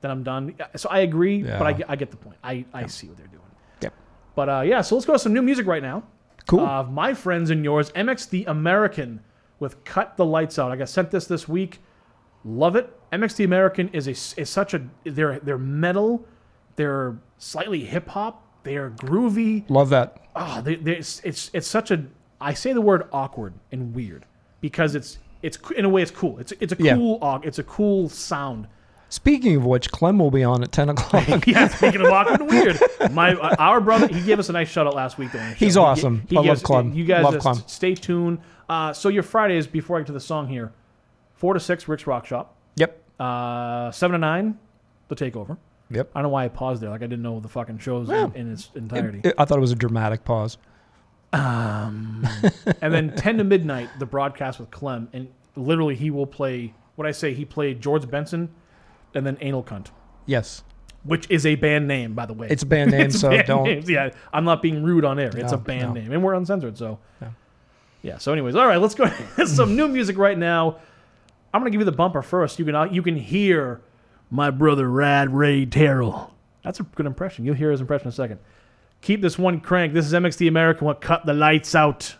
[0.00, 0.56] then I'm done.
[0.74, 2.36] So I agree, but I, get- I get the point.
[2.42, 3.42] I, I see what they're doing.
[3.82, 3.94] Yep.
[4.34, 6.02] But uh, yeah, so let's go to some new music right now.
[6.46, 6.60] Cool.
[6.60, 9.20] Uh, my friends and yours, MX the American
[9.58, 11.80] with "Cut the Lights Out." I got sent this this week.
[12.44, 12.92] Love it.
[13.12, 16.24] MX the American is a is such a they're they're metal,
[16.76, 19.68] they're slightly hip hop, they're groovy.
[19.68, 20.22] Love that.
[20.36, 22.04] Oh, they, they, it's, it's it's such a.
[22.40, 24.26] I say the word awkward and weird
[24.60, 26.38] because it's it's in a way it's cool.
[26.38, 28.68] It's it's a cool au- it's a cool sound.
[29.16, 31.46] Speaking of which, Clem will be on at 10 o'clock.
[31.46, 32.78] Yeah, speaking of awkward and weird,
[33.12, 35.30] my uh, our brother he gave us a nice shout out last week.
[35.56, 35.80] He's show.
[35.80, 36.22] He- awesome.
[36.28, 36.92] He, I love Clem.
[36.92, 37.56] You guys Love Clem.
[37.66, 38.40] stay tuned.
[38.68, 40.70] Uh, so your Fridays before I get to the song here,
[41.34, 42.54] four to six, Rick's Rock Shop.
[42.76, 43.02] Yep.
[43.18, 44.58] Uh, seven to nine,
[45.08, 45.56] the Takeover.
[45.90, 46.10] Yep.
[46.14, 46.90] I don't know why I paused there.
[46.90, 49.32] Like I didn't know the fucking shows Well, in, in its entirety.
[49.38, 50.58] I thought it was a dramatic pause.
[51.32, 52.26] Um,
[52.82, 55.08] and then 10 to midnight, the broadcast with Clem.
[55.14, 58.50] And literally, he will play what I say, he played George Benson
[59.16, 59.86] and then Anal Cunt,
[60.26, 60.62] Yes.
[61.04, 62.48] which is a band name, by the way.
[62.50, 63.64] It's a band name, It's so band don't.
[63.64, 63.88] names.
[63.88, 65.28] Yeah, I'm not being rude on air.
[65.36, 66.00] It's No, a band no.
[66.00, 66.12] name.
[66.12, 66.98] And we're uncensored, so.
[67.20, 67.28] No.
[68.02, 69.06] Yeah, so, anyways, all right, let's go.
[69.46, 70.76] Some new music right now.
[71.52, 72.58] I'm going to give you the bumper first.
[72.58, 73.80] You can, you can hear
[74.30, 76.32] my brother, Rad Ray Terrell.
[76.62, 77.44] That's a good impression.
[77.44, 78.38] You'll hear his impression in a second.
[79.00, 79.92] Keep this one crank.
[79.92, 80.86] This is MXT American.
[80.86, 82.14] What cut the lights out?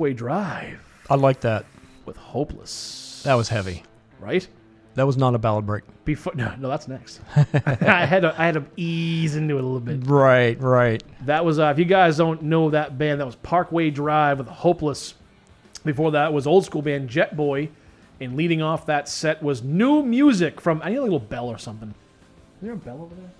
[0.00, 0.80] Parkway Drive
[1.10, 1.66] I like that.
[2.06, 3.20] with Hopeless.
[3.26, 3.82] That was heavy.
[4.18, 4.48] right.
[4.94, 5.84] That was not a ballad break.
[6.06, 7.20] Before no, no, that's next.
[7.36, 10.06] I had to I had to ease into it a little bit.
[10.06, 11.02] Right, right.
[11.26, 14.48] That was uh, if you guys don't know that band, that was Parkway Drive with
[14.48, 15.14] Hopeless.
[15.84, 17.68] Before that was old school band Jetboy,
[18.20, 21.58] and leading off that set was new music from I need a little bell or
[21.58, 21.90] something.
[21.90, 23.30] Is there a bell over there?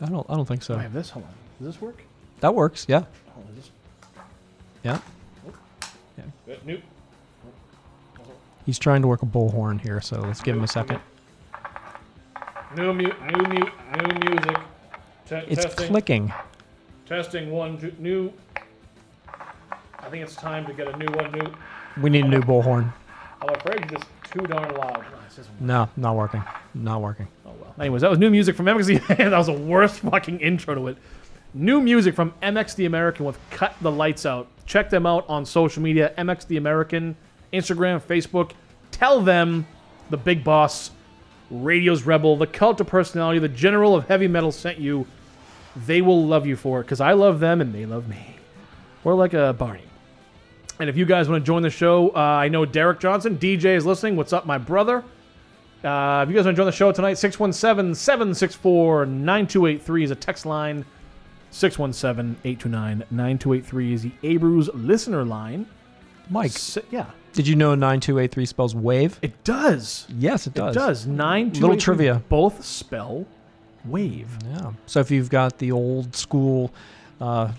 [0.00, 0.06] No.
[0.06, 0.26] I don't.
[0.30, 0.74] I don't think so.
[0.74, 1.10] I have this.
[1.10, 1.32] Hold on.
[1.58, 2.02] Does this work?
[2.40, 2.86] That works.
[2.88, 3.04] Yeah.
[3.50, 3.70] Is this?
[4.82, 4.98] Yeah.
[6.52, 6.80] Uh, new.
[8.66, 11.00] He's trying to work a bullhorn here, so let's give him a second.
[12.76, 14.56] New mu- new mu- new music.
[15.28, 15.88] Te- It's testing.
[15.88, 16.32] clicking.
[17.06, 18.32] Testing one, two, new.
[19.98, 21.32] I think it's time to get a new one.
[21.32, 21.52] New.
[22.02, 22.92] We need a new bullhorn.
[23.40, 25.04] I'm afraid it's too darn loud.
[25.28, 26.42] This isn't- No, not working.
[26.74, 27.28] Not working.
[27.44, 27.74] Oh well.
[27.80, 30.86] Anyways, that was new music from MX the That was the worst fucking intro to
[30.88, 30.96] it.
[31.54, 34.48] New music from MX the American with Cut the Lights Out.
[34.72, 36.14] Check them out on social media.
[36.16, 37.14] MX the American,
[37.52, 38.52] Instagram, Facebook.
[38.90, 39.66] Tell them
[40.08, 40.92] the big boss,
[41.50, 45.06] Radio's Rebel, the cult of personality, the general of heavy metal sent you.
[45.84, 48.36] They will love you for it because I love them and they love me.
[49.04, 49.84] We're like a Barney.
[50.80, 53.76] And if you guys want to join the show, uh, I know Derek Johnson, DJ,
[53.76, 54.16] is listening.
[54.16, 55.04] What's up, my brother?
[55.84, 60.14] Uh, if you guys want to join the show tonight, 617 764 9283 is a
[60.14, 60.86] text line.
[61.52, 65.66] 617 829 9283 is the Abruz listener line.
[66.30, 69.18] Mike, Si- yeah, did you know 9283 spells wave?
[69.22, 70.06] it does.
[70.08, 70.74] Yes, it does.
[70.74, 71.06] It does.
[71.06, 72.22] Nine two Little eight three trivia.
[72.28, 73.26] Both spell
[73.84, 74.28] wave.
[74.50, 74.72] Yeah.
[74.86, 76.72] So if you've got the old school
[77.20, 77.52] uh,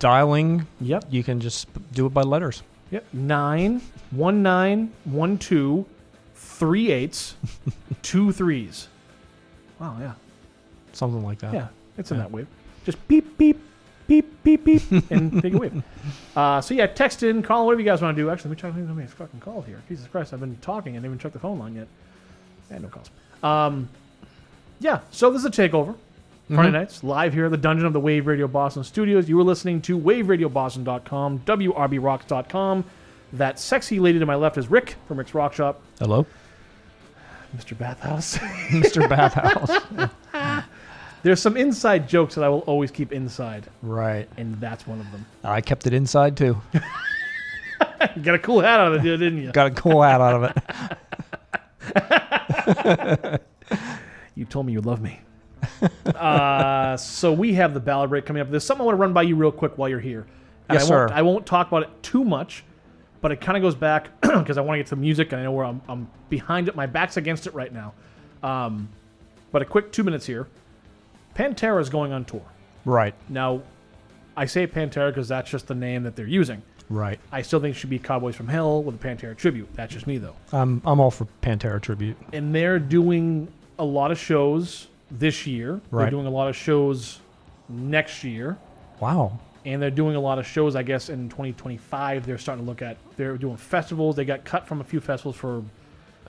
[0.00, 1.04] dialing, Yep.
[1.10, 2.62] you can just do it by letters.
[2.90, 3.04] Yep.
[3.12, 3.80] Nine,
[4.10, 5.86] one nine, one two,
[6.34, 7.36] three eights,
[8.02, 8.88] two threes.
[9.78, 10.12] Wow, yeah.
[10.92, 11.52] Something like that.
[11.54, 11.68] Yeah,
[11.98, 12.46] it's in that wave.
[12.86, 13.58] Just beep, beep,
[14.06, 15.82] beep, beep, beep, and take a wave.
[16.36, 18.30] Uh, so yeah, text in, call, whatever you guys want to do.
[18.30, 19.82] Actually, let me check how many fucking calls here.
[19.88, 21.88] Jesus Christ, I've been talking and haven't checked the phone line yet.
[22.70, 23.10] Yeah, no calls.
[23.42, 23.88] Um,
[24.78, 25.96] yeah, so this is a takeover.
[26.48, 29.28] Friday nights, live here at the Dungeon of the Wave Radio Boston Studios.
[29.28, 32.84] You were listening to waveradioboston.com, wrbrocks.com.
[33.32, 36.24] That sexy lady to my left is Rick from Rick's Rock Shop, Hello,
[37.56, 37.76] Mr.
[37.76, 38.38] Bathhouse.
[38.38, 39.08] Mr.
[40.32, 40.64] Bathhouse.
[41.26, 44.28] There's some inside jokes that I will always keep inside, right.
[44.36, 45.26] and that's one of them.
[45.42, 46.60] I kept it inside too.
[48.14, 49.52] You got a cool hat on it, didn't you?
[49.52, 50.52] Got a cool hat out of
[53.34, 53.42] it.
[54.34, 55.18] You told me you love me.
[56.14, 58.50] uh, so we have the ballad break coming up.
[58.50, 60.26] There's something I want to run by you real quick while you're here.
[60.68, 61.14] And Yes, I won't, sir.
[61.16, 62.64] I won't talk about it too much,
[63.20, 65.40] but it kind of goes back because I want to get to the music and
[65.40, 66.76] I know where I'm, I'm behind it.
[66.76, 67.94] My back's against it right now.
[68.42, 68.88] Um,
[69.50, 70.46] but a quick two minutes here.
[71.36, 72.42] Pantera is going on tour.
[72.84, 73.14] Right.
[73.28, 73.62] Now,
[74.36, 76.62] I say Pantera because that's just the name that they're using.
[76.88, 77.18] Right.
[77.32, 79.68] I still think it should be Cowboys from Hell with a Pantera tribute.
[79.74, 80.36] That's just me, though.
[80.52, 82.16] I'm I'm all for Pantera tribute.
[82.32, 85.80] and they're doing a lot of shows this year.
[85.90, 86.04] Right.
[86.04, 87.20] They're doing a lot of shows
[87.68, 88.56] next year,
[89.00, 89.38] Wow.
[89.64, 90.76] and they're doing a lot of shows.
[90.76, 92.96] I guess in 2025, they're starting to look at.
[93.16, 94.14] They're doing festivals.
[94.16, 95.62] They got cut from a few festivals for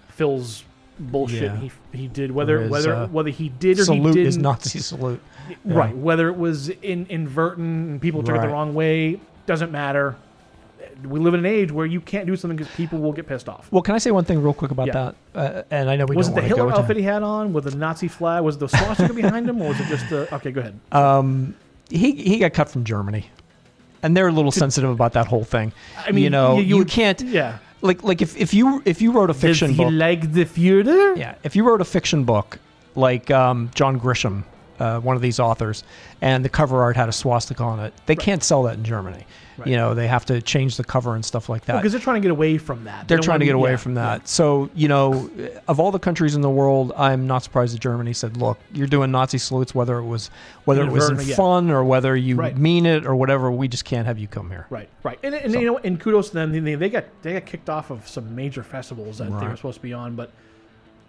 [0.09, 0.63] Phil's
[0.99, 1.57] bullshit Yeah.
[1.57, 2.31] he, he did.
[2.31, 4.27] Whether whether uh, whether he did or salute he didn't.
[4.27, 5.21] is Nazi salute.
[5.65, 5.95] right.
[5.95, 10.15] Whether it was in invertent and people took it the wrong way doesn't matter.
[11.03, 13.47] We live in an age where you can't do something because people will get pissed
[13.47, 13.71] off.
[13.71, 15.11] Well, can I say one thing real quick about Yeah.
[15.33, 15.59] that?
[15.59, 17.75] Uh, and I know we was it the Hitler outfit he had on with the
[17.75, 18.43] Nazi flag?
[18.43, 20.27] Was the swastika behind him, or was it just the?
[20.35, 20.79] Okay, go ahead.
[20.91, 21.55] Um,
[21.89, 23.29] he he got cut from Germany,
[24.01, 25.71] and they're a little sensitive about that whole thing.
[26.03, 27.21] I mean, you know, you- you, you- can't.
[27.21, 27.59] yeah.
[27.81, 30.45] Like like if, if you if you wrote a fiction Does he book, like the
[30.45, 31.17] Führer?
[31.17, 32.59] yeah, if you wrote a fiction book
[32.95, 34.43] like um, John Grisham,
[34.79, 35.83] uh, one of these authors,
[36.21, 39.25] and the cover art had a swastika on it, they can't sell that in Germany.
[39.65, 41.77] You know, they have to change the cover and stuff like that.
[41.77, 43.07] because they're trying to get away from that.
[43.07, 44.17] They They're don't trying to get away yeah, from yeah.
[44.17, 44.27] that.
[44.27, 45.29] So, you know,
[45.67, 48.87] of all the countries in the world, I'm not surprised that Germany said, "Look, you're
[48.87, 50.29] doing Nazi salutes whether it was
[50.65, 52.55] whether it was in fun or whether you Right.
[52.57, 53.51] mean it or whatever.
[53.51, 56.29] We just can't have you come here." Right, right, and, and you know, and kudos
[56.29, 56.51] to them.
[56.63, 59.77] They, they got they got kicked off of some major festivals that they were supposed
[59.77, 60.31] to be on, but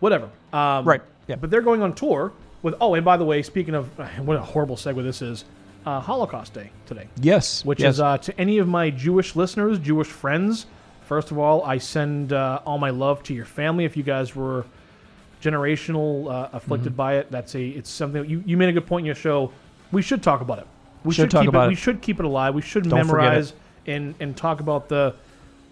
[0.01, 0.29] whatever.
[0.53, 1.37] Um, Right, yeah.
[1.37, 2.33] But they're going on tour
[2.63, 2.75] with.
[2.81, 3.87] Oh, and by the way, speaking of
[4.25, 5.45] what a horrible segue this is,
[5.87, 7.09] uh, Holocaust Day today.
[7.21, 7.95] Yes, which yes.
[7.95, 10.67] is uh, to any of my Jewish listeners, Jewish friends.
[11.07, 13.85] First of all, I send uh, all my love to your family.
[13.87, 14.67] If you guys were
[15.43, 16.97] generational uh, afflicted Mm-hmm.
[16.97, 19.53] by it, that's a it's something you, you made a good point in your show.
[19.93, 20.67] We should talk about it.
[21.05, 22.55] We Should talk keep about it, We should keep it alive.
[22.55, 23.53] We should Don't memorize
[23.87, 25.15] and and talk about the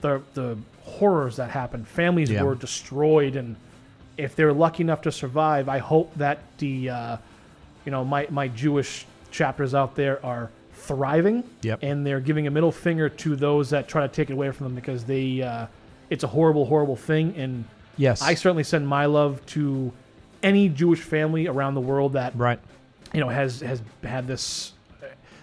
[0.01, 1.87] the the horrors that happened.
[1.89, 2.45] Families Yeah.
[2.45, 3.57] were destroyed, and
[4.17, 7.17] if they're lucky enough to survive, I hope that the uh,
[7.85, 9.05] you know my my Jewish
[9.37, 11.45] chapters out there are thriving.
[11.63, 11.81] Yep.
[11.83, 14.65] And they're giving a middle finger to those that try to take it away from
[14.67, 15.67] them because they, uh,
[16.11, 17.35] it's a horrible, horrible thing.
[17.37, 17.65] And
[17.99, 18.21] Yes.
[18.23, 19.91] I certainly send my love to
[20.43, 22.59] any Jewish family around the world that right.
[23.15, 24.73] you know has has had this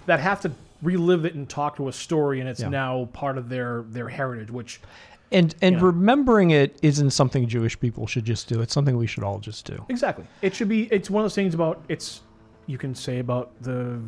[0.06, 0.52] that have to
[0.84, 2.70] relive it and talk to a story and it's Yeah.
[2.70, 4.80] now part of their their heritage which
[5.32, 5.88] And and you know.
[5.88, 8.62] remembering it isn't something Jewish people should just do.
[8.62, 9.84] It's something we should all just do.
[9.90, 12.22] exactly it should be it's one of those things about it's
[12.68, 14.00] you can say about the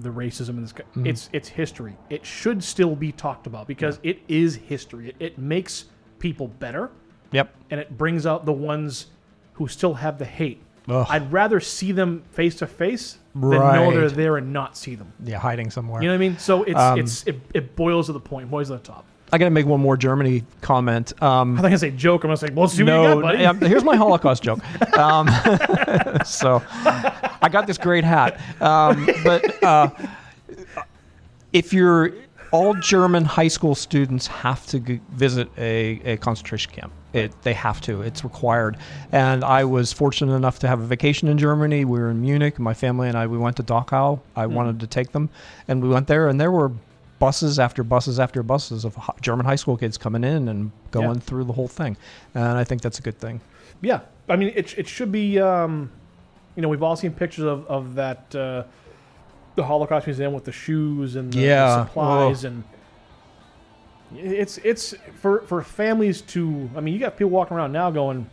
[0.00, 1.06] the racism in this Mhm.
[1.06, 5.38] it's it's history it should still be talked about because it is history it, it
[5.38, 5.86] makes
[6.20, 6.90] people better
[7.32, 7.52] Yep.
[7.70, 9.06] and it brings out the ones
[9.54, 11.06] who still have the hate Ugh.
[11.10, 15.12] i'd rather see them face to face than know they're there and not see them
[15.24, 16.00] Yeah, hiding somewhere.
[16.02, 16.38] You know what I mean?
[16.38, 19.04] So it's Um, it's it, it boils to the point, boils to the top.
[19.32, 21.20] I got to make one more Germany comment.
[21.22, 22.22] Um, I think I say joke.
[22.24, 23.38] I'm gonna say, well, see what no, you got, buddy.
[23.42, 24.60] yeah, here's my Holocaust joke.
[24.98, 25.26] Um,
[26.26, 28.38] so I got this great hat.
[28.60, 29.88] Um, but uh,
[31.52, 32.12] if you're
[32.50, 36.92] all German high school students have to g- visit a, a concentration camp.
[37.14, 38.02] It, they have to.
[38.02, 38.76] It's required.
[39.12, 41.86] And I was fortunate enough to have a vacation in Germany.
[41.86, 42.58] We were in Munich.
[42.58, 44.20] My family and I we went to Dachau.
[44.36, 44.54] I Hmm.
[44.54, 45.30] wanted to take them,
[45.68, 46.72] and we went there, and there were
[47.22, 51.20] buses after buses after buses of German high school kids coming in and going Yeah.
[51.20, 51.96] through the whole thing.
[52.34, 53.40] And I think that's a good thing.
[53.80, 55.38] Yeah, I mean, it, it should be.
[55.38, 55.90] Um,
[56.56, 58.64] you know, we've all seen pictures of of that uh,
[59.54, 62.48] the Holocaust Museum with the shoes and the, the supplies, Oh.
[62.48, 62.64] and
[64.16, 66.68] it's it's for for families to.
[66.76, 68.28] I mean, you got people walking around now going,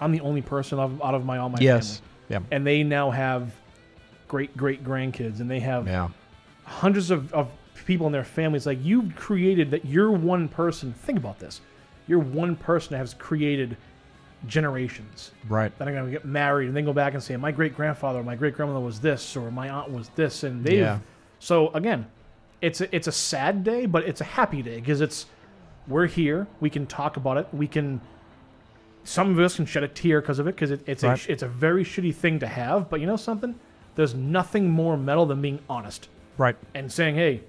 [0.00, 1.96] "I'm the only person out of my all my Yes.
[2.28, 2.56] family," Yeah.
[2.56, 3.52] and they now have
[4.28, 6.08] great great grandkids, and they have Yeah.
[6.64, 7.48] hundreds of, of
[7.90, 8.66] people in their families.
[8.66, 10.92] Like you've created that you're one person.
[10.92, 11.60] Think about this.
[12.06, 13.76] You're one person that has created
[14.46, 15.32] generations.
[15.48, 15.76] Right.
[15.78, 18.22] That are going to get married and then go back and say, my great grandfather,
[18.22, 20.78] my great grandmother was this, or my aunt was this, and they.
[20.78, 21.00] Yeah.
[21.40, 22.06] So again,
[22.60, 25.26] it's a, it's a sad day, but it's a happy day because it's
[25.88, 26.46] we're here.
[26.60, 27.48] We can talk about it.
[27.52, 28.00] We can.
[29.02, 31.28] Some of us can shed a tear because of it because it, it's Right.
[31.28, 32.88] a it's a very shitty thing to have.
[32.88, 33.58] But you know something?
[33.96, 36.54] There's nothing more metal than being honest Right.
[36.74, 37.40] and saying, "Hey,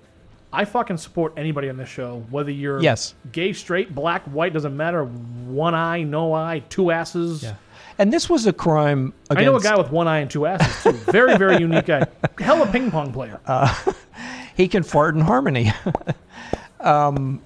[0.54, 3.16] I fucking support anybody on this show, whether you're Yes.
[3.32, 5.06] gay, straight, black, white, doesn't matter.
[5.06, 7.44] One eye, no eye, two asses.
[7.44, 7.56] Yeah.
[7.98, 10.84] And this was a crime I know a guy with one eye and two asses
[10.84, 10.92] too.
[11.12, 12.06] Very, very unique guy.
[12.40, 13.40] Hell, a ping pong player.
[13.46, 13.74] Uh,
[14.56, 15.72] he can fart in harmony.
[16.80, 17.42] um,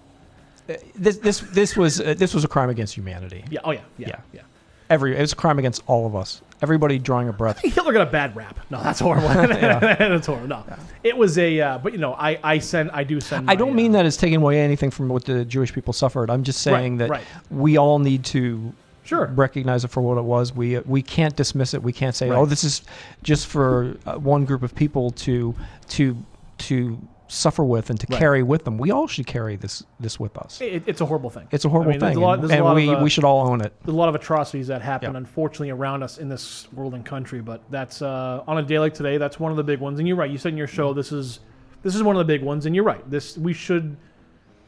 [0.96, 3.44] this this this was uh, this was a crime against humanity.
[3.52, 3.60] yeah.
[3.64, 3.82] Oh yeah.
[3.98, 4.20] Yeah.
[4.34, 4.42] Yeah.
[4.90, 6.42] Every it was a crime against all of us.
[6.66, 7.60] Everybody drawing a breath.
[7.64, 8.58] Hitler got a bad rap.
[8.72, 9.28] No, that's horrible.
[9.30, 10.48] that's horrible.
[10.48, 10.64] No,
[11.04, 11.62] it was a.
[11.62, 13.44] Uh, but you know, I I send I do send.
[13.48, 16.32] I my, don't mean that as taking away anything from what the Jewish people suffered.
[16.32, 17.24] I'm just Right, saying that right.
[17.52, 19.28] we all need to Sure.
[19.36, 20.56] recognize it for what it was.
[20.56, 21.84] We we can't dismiss it.
[21.84, 22.40] We can't say, Right.
[22.40, 22.82] "Oh, this is
[23.22, 25.54] just for uh, one group of people to
[25.90, 26.18] to
[26.58, 26.98] to
[27.28, 28.20] suffer with and to Right.
[28.20, 30.60] carry with them." We all should carry this this with us.
[30.62, 31.48] It, it's a horrible thing.
[31.52, 33.10] It's a horrible I mean, thing, a lot- and, and lot we of, uh, we
[33.10, 33.74] should all own it.
[33.84, 35.16] There's a lot of atrocities that happen, Yep.
[35.18, 37.42] unfortunately, around us in this world and country.
[37.42, 39.18] But that's uh, on a day like today.
[39.18, 40.00] That's one of the big ones.
[40.00, 40.30] And you're right.
[40.30, 41.40] You said in your show this is
[41.84, 42.66] this is one of the big ones.
[42.66, 43.10] And you're right.
[43.10, 43.96] This we should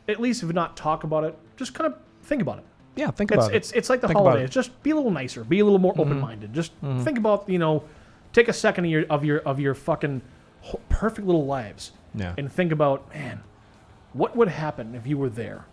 [0.08, 2.64] at least, if not talk about it, just kind of think about it.
[2.95, 3.55] Yeah, think about it's it.
[3.58, 4.45] it's it's like the Think holidays.
[4.49, 4.51] it.
[4.51, 5.43] Just be a little nicer.
[5.43, 6.53] Be a little more open minded.
[6.53, 7.03] Just Mhm.
[7.03, 7.84] think about you know,
[8.34, 10.22] take a second of your of your of your fucking
[10.89, 11.91] perfect little lives.
[12.18, 12.34] Yeah.
[12.38, 13.39] And think about man,
[14.13, 15.65] what would happen if you were there?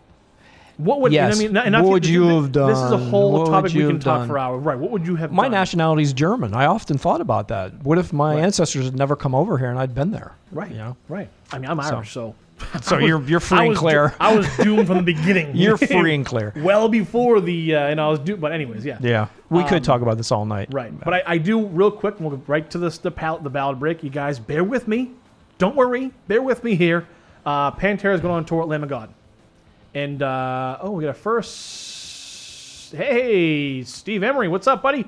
[0.77, 1.41] What would Yes.
[1.41, 1.73] you know I mean?
[1.73, 4.29] Not- What would you have This is a whole What topic we can talk done?
[4.29, 4.63] for hours.
[4.65, 4.77] Right?
[4.77, 5.53] What would you have My done?
[5.53, 6.53] nationality is German.
[6.53, 7.85] I often thought about that.
[7.85, 10.33] What if my ancestors had never come over here and I'd been there?
[10.51, 10.71] Right.
[10.73, 10.97] You know?
[11.09, 11.29] Right.
[11.53, 12.35] I mean, I'm So- Irish, so.
[12.83, 14.15] So I was- you're- you're free I and was do- clear.
[14.19, 15.51] I was doomed from the beginning.
[15.55, 16.53] You're free and clear.
[16.57, 18.41] well before the, uh, and I was doomed.
[18.41, 18.99] But anyways, yeah.
[19.01, 20.69] Yeah, we Um, could talk about this all night.
[20.73, 20.93] Right.
[21.05, 22.19] But I, I do real quick.
[22.19, 23.11] We'll go right to this the
[23.43, 24.03] the ballad break.
[24.03, 25.11] You guys, bear with me.
[25.65, 26.13] Don't worry.
[26.29, 27.09] Bear with me here.
[27.47, 29.09] Uh, Pantera is going on tour at Lamb of God,
[29.95, 32.95] and uh, oh, we got a first.
[32.95, 35.07] Hey, Steve Emery, what's up, buddy?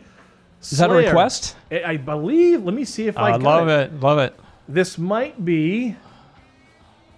[0.63, 1.57] Is that a request?
[1.71, 2.65] I I believe.
[2.65, 4.01] Let me see if I I got love it.
[4.01, 4.35] Love it.
[4.67, 5.95] This might be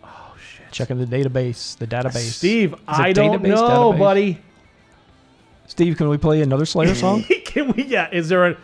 [0.02, 0.72] Oh shit!
[0.72, 1.78] Checking the database.
[1.78, 2.32] The database.
[2.32, 2.72] Steve.
[2.72, 3.98] Is I don't database, know, database?
[4.00, 4.38] buddy.
[5.68, 7.22] Steve, can we play another Slayer song?
[7.44, 7.84] Can we?
[7.84, 8.08] Yeah.
[8.10, 8.56] Is there a?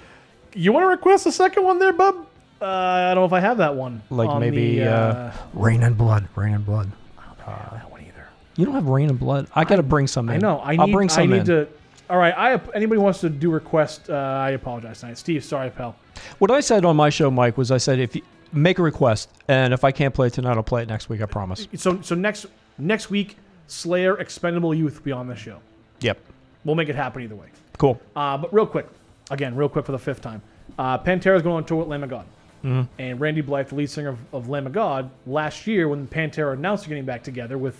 [0.53, 2.27] You want to request a second one there, bub?
[2.65, 4.01] Uh, I don't know if I have that one.
[4.09, 6.29] like on maybe the, uh, Raining Blood.
[6.35, 6.91] Raining Blood.
[7.19, 8.27] I don't have that one either.
[8.57, 9.49] You don't have Raining Blood.
[9.55, 10.37] I got to bring some in.
[10.37, 10.59] I know.
[10.61, 10.93] I will need.
[10.93, 11.45] bring some I need in.
[11.47, 11.69] to.
[12.09, 12.33] All right.
[12.37, 14.09] I anybody wants to do request?
[14.09, 15.45] Uh, I apologize tonight, Steve.
[15.45, 15.95] Sorry, pal.
[16.39, 19.29] What I said on my show, Mike, was I said if you make a request,
[19.49, 21.21] and if I can't play it tonight, I'll play it next week.
[21.21, 21.69] I promise.
[21.77, 22.47] So so next
[22.79, 23.37] next week,
[23.67, 25.59] Slayer Expendable Youth will be on the show.
[26.01, 26.19] Yep.
[26.65, 27.49] We'll make it happen either way.
[27.77, 28.01] Cool.
[28.17, 28.87] Uh, but real quick,
[29.31, 30.41] again, real quick for the fifth time.
[30.79, 32.25] Uh, Pantera's going on tour with Lamb of God.
[32.65, 32.89] Mhm.
[32.99, 36.55] And Randy Blythe, the lead singer of, of Lamb of God, last year when Pantera
[36.55, 37.77] announced they're getting back together with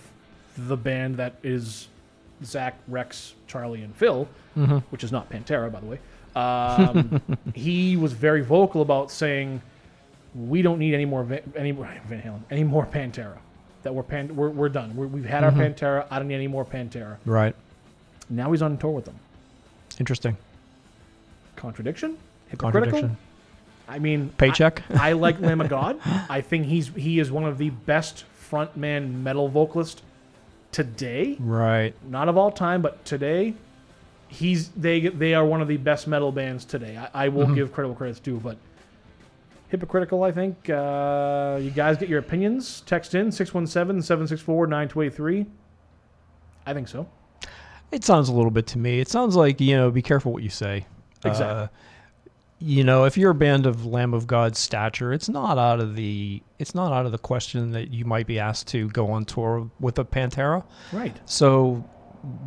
[0.57, 1.87] the band that is
[2.43, 4.83] Zakk, Rex, Charlie, and Phil, Mhm.
[4.91, 5.99] which is not Pantera, by the way.
[6.35, 7.21] Um,
[7.55, 9.61] he was very vocal about saying,
[10.35, 13.37] "We don't need any more Van, any more Van Halen, any more Pantera.
[13.83, 14.95] That we're pan, we're, we're done.
[14.95, 15.45] We're, we've had Mhm.
[15.45, 16.05] our Pantera.
[16.11, 17.55] I don't need any more Pantera." Right.
[18.29, 19.15] Now he's on tour with them.
[19.99, 20.35] Interesting.
[21.55, 22.17] Contradiction?
[22.49, 22.91] Hypocritical?
[22.99, 23.17] Contradiction.
[23.87, 24.81] I mean, Paycheck?
[24.91, 25.99] I, I like Lamb of God.
[26.29, 30.01] I think he's he is one of the best frontman metal vocalist
[30.71, 31.37] today.
[31.39, 31.93] Right.
[32.09, 33.53] Not of all time, but today,
[34.27, 36.97] he's they they are one of the best metal bands today.
[36.97, 37.55] I, I will Mhm.
[37.55, 38.57] give credit where credit's due, but
[39.69, 40.23] hypocritical.
[40.23, 42.81] I think uh, you guys get your opinions.
[42.85, 45.45] Text in 617-764-9283.
[46.65, 47.07] I think so.
[47.91, 48.99] It sounds a little bit to me.
[48.99, 50.85] It sounds like you know, be careful what you say.
[51.23, 51.45] Exactly.
[51.45, 51.67] Uh,
[52.59, 55.95] you know, if you're a band of Lamb of God's stature, it's not out of
[55.95, 59.25] the it's not out of the question that you might be asked to go on
[59.25, 60.63] tour with a Pantera.
[60.93, 61.19] Right.
[61.29, 61.83] So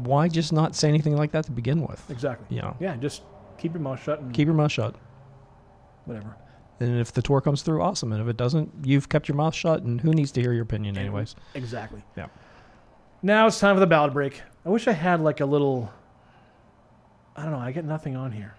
[0.03, 2.03] why just not say anything like that to begin with?
[2.11, 2.57] Exactly.
[2.57, 3.23] You know, Yeah, just
[3.59, 4.95] keep your mouth shut and keep your mouth shut.
[6.07, 6.37] whatever.
[6.81, 8.13] And if the tour comes through, awesome.
[8.13, 10.63] And if it doesn't, you've kept your mouth shut, and who needs to hear your
[10.63, 11.35] opinion, anyways?
[11.55, 12.05] Exactly.
[12.17, 12.27] Yeah.
[13.21, 14.43] Now it's time for the ballad break.
[14.65, 15.93] I wish I had like a little.
[17.37, 17.59] I don't know.
[17.59, 18.55] I get nothing on here.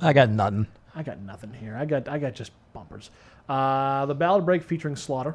[0.00, 0.66] I got nothing.
[0.94, 1.76] I got nothing here.
[1.76, 3.10] I got I got just bumpers.
[3.48, 5.34] Uh, the ballad break featuring Slaughter.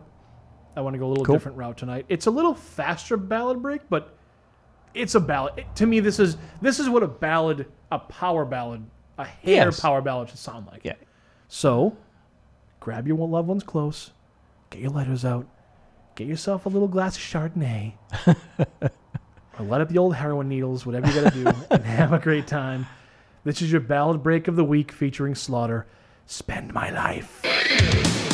[0.76, 1.36] I want to go a little Cool.
[1.36, 2.05] different route tonight.
[2.09, 4.16] It's a little faster ballad break, but
[4.93, 5.53] it's a ballad.
[5.57, 8.84] It- to me, this is this is what a ballad, a power ballad,
[9.18, 9.80] a hair Yes.
[9.80, 10.82] power ballad should sound like.
[10.84, 10.93] Yeah.
[11.47, 11.97] So,
[12.80, 14.12] grab your loved ones close,
[14.70, 15.45] get your lighters out,
[16.16, 17.93] get yourself a little glass of Chardonnay,
[19.59, 22.20] or light up the old heroin needles, whatever you got to do, and have a
[22.20, 22.86] great time.
[23.44, 25.88] This is your ballad break of the week featuring Slaughter.
[26.28, 28.30] Spend my life.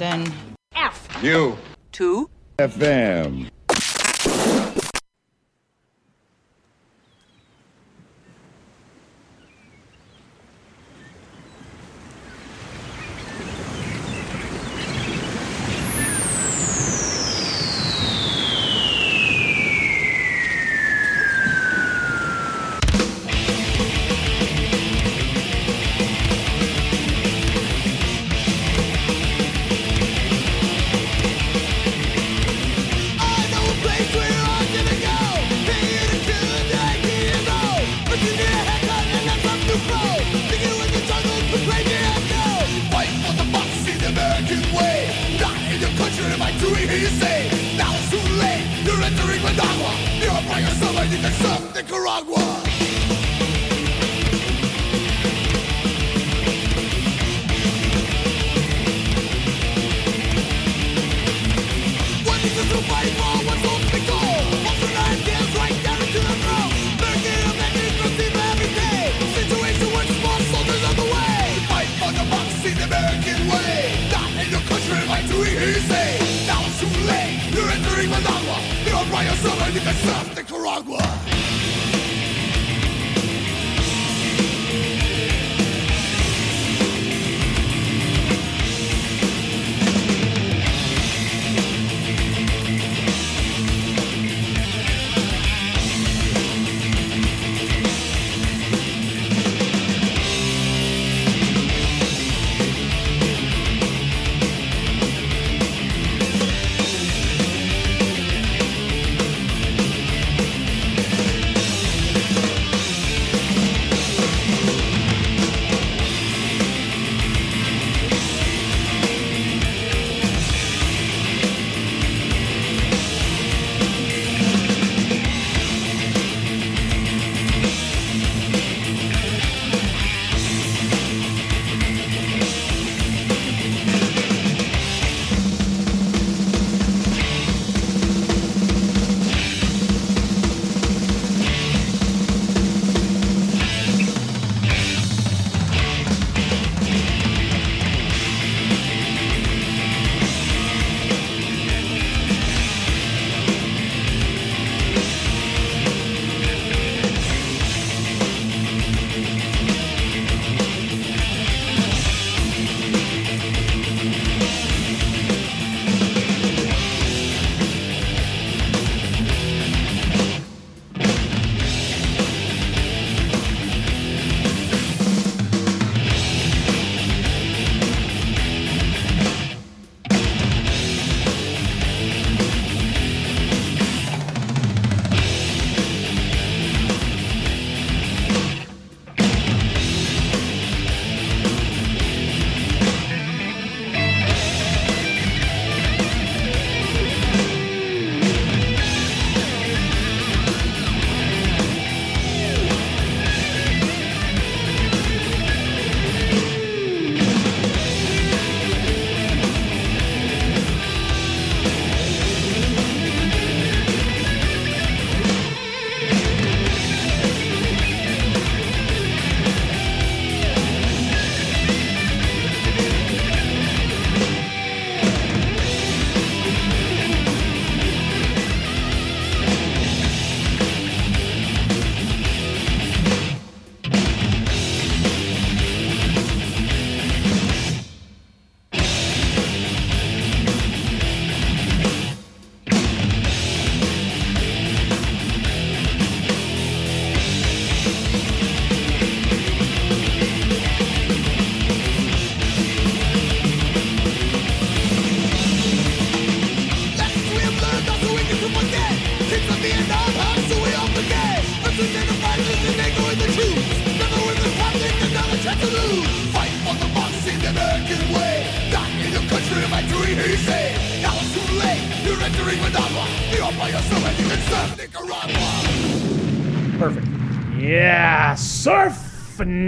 [0.00, 0.26] Radio.
[0.26, 0.32] Boston.
[0.74, 1.22] F.
[1.22, 1.56] You.
[1.92, 2.30] Two.
[2.58, 3.51] FM.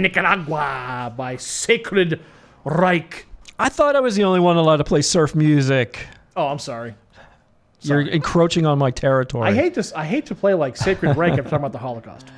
[0.05, 2.21] Nicaragua by Sacred
[2.63, 3.25] Reich.
[3.57, 6.05] I thought I was the only one allowed to play surf music.
[6.35, 6.93] Oh, I'm sorry.
[7.81, 9.47] You're encroaching on my territory.
[9.49, 9.93] I hate this.
[9.93, 12.27] I hate to play like Sacred Reich I'm talking about the Holocaust.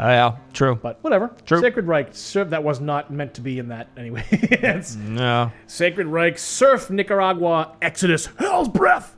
[0.00, 0.76] Oh, yeah, true.
[0.80, 1.34] But whatever.
[1.44, 1.60] True.
[1.60, 4.24] Sacred Reich, surf, that was not meant to be in that anyway.
[4.30, 5.50] It's No.
[5.66, 9.16] Sacred Reich, Surf, Nicaragua, Exodus, Hell's Breath.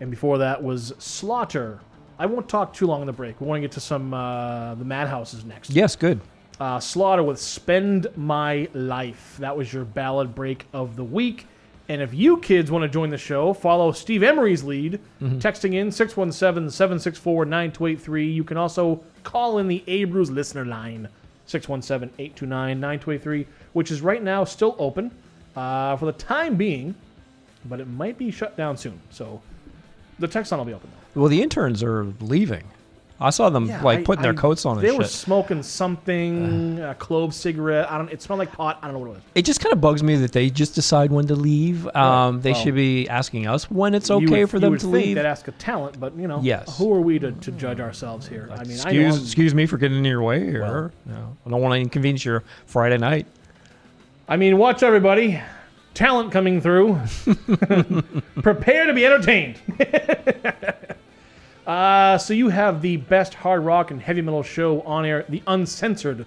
[0.00, 1.78] And before that was Slaughter.
[2.18, 3.40] I won't talk too long on the break.
[3.40, 5.70] We want to get to some, uh, the Madhouses next.
[5.70, 6.20] Yes, good.
[6.60, 9.36] Uh, Slaughter with Spend My Life.
[9.38, 11.46] That was your ballad break of the week.
[11.88, 15.90] And if you kids want to join the show, follow Steve Emery's lead, texting in
[15.90, 18.30] 617 764 9283.
[18.30, 21.08] You can also call in the Abruz listener line,
[21.46, 25.10] 617 829 9283, which is right now still open
[25.56, 26.94] uh, for the time being,
[27.64, 29.00] but it might be shut down soon.
[29.10, 29.40] So
[30.20, 30.90] the text line will be open.
[31.14, 32.64] Well, the interns are leaving.
[33.22, 34.98] I saw them Yeah, like I- putting their I- coats on and They shit.
[34.98, 37.90] were smoking something, a clove cigarette.
[37.90, 38.10] I don't.
[38.10, 38.78] It smelled like pot.
[38.80, 39.22] I don't know what it was.
[39.34, 41.86] It just kind of bugs me that they just decide when to leave.
[41.94, 44.70] Um, they well- should be asking us when it's You okay would- for you them
[44.70, 45.14] would to think leave.
[45.16, 46.78] They'd ask a talent, but you know, Yes.
[46.78, 48.48] who are we to, to judge ourselves here?
[48.52, 50.90] I mean, excuse, I'm- excuse me for getting in your way here.
[51.04, 53.26] No, I don't want to inconvenience your Friday night.
[54.28, 55.40] I mean, watch everybody.
[55.92, 56.98] Talent coming through.
[58.42, 59.56] Prepare to be entertained.
[61.66, 65.42] uh, so you have the best hard rock and heavy metal show on air, the
[65.46, 66.26] uncensored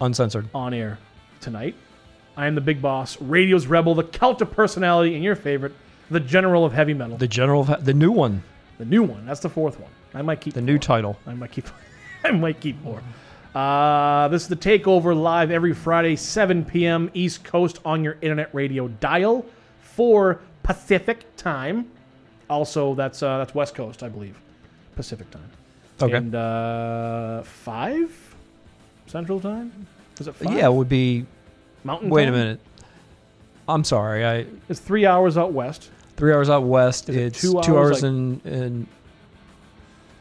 [0.00, 0.48] Uncensored.
[0.54, 0.98] on air
[1.40, 1.74] tonight.
[2.36, 5.72] I am the big boss, radio's rebel, the cult of personality, and your favorite,
[6.10, 7.16] the general of heavy metal.
[7.16, 8.42] The general, of, the new one,
[8.78, 9.24] The new one.
[9.24, 9.90] That's the fourth one.
[10.14, 11.18] I might keep the new title.
[11.26, 11.66] I might keep.
[12.24, 13.00] I might keep more.
[13.54, 17.10] Uh, this is the Takeover live every Friday, 7 p.m.
[17.14, 19.46] East Coast on your internet radio dial
[19.80, 21.90] for Pacific time.
[22.50, 24.38] Also, that's uh, that's West Coast, I believe,
[24.96, 25.50] Pacific time.
[26.02, 26.16] Okay.
[26.16, 28.34] And uh, five
[29.06, 29.86] Central time.
[30.18, 30.52] Is it five?
[30.52, 31.24] Yeah, it would be.
[31.84, 32.10] Mountain.
[32.10, 32.34] Wait time?
[32.34, 32.60] a minute.
[33.68, 34.24] I'm sorry.
[34.26, 35.90] I It's three hours out west.
[36.16, 37.08] three hours out west.
[37.08, 38.86] Is it it's two two, hours, hours, like- in, in.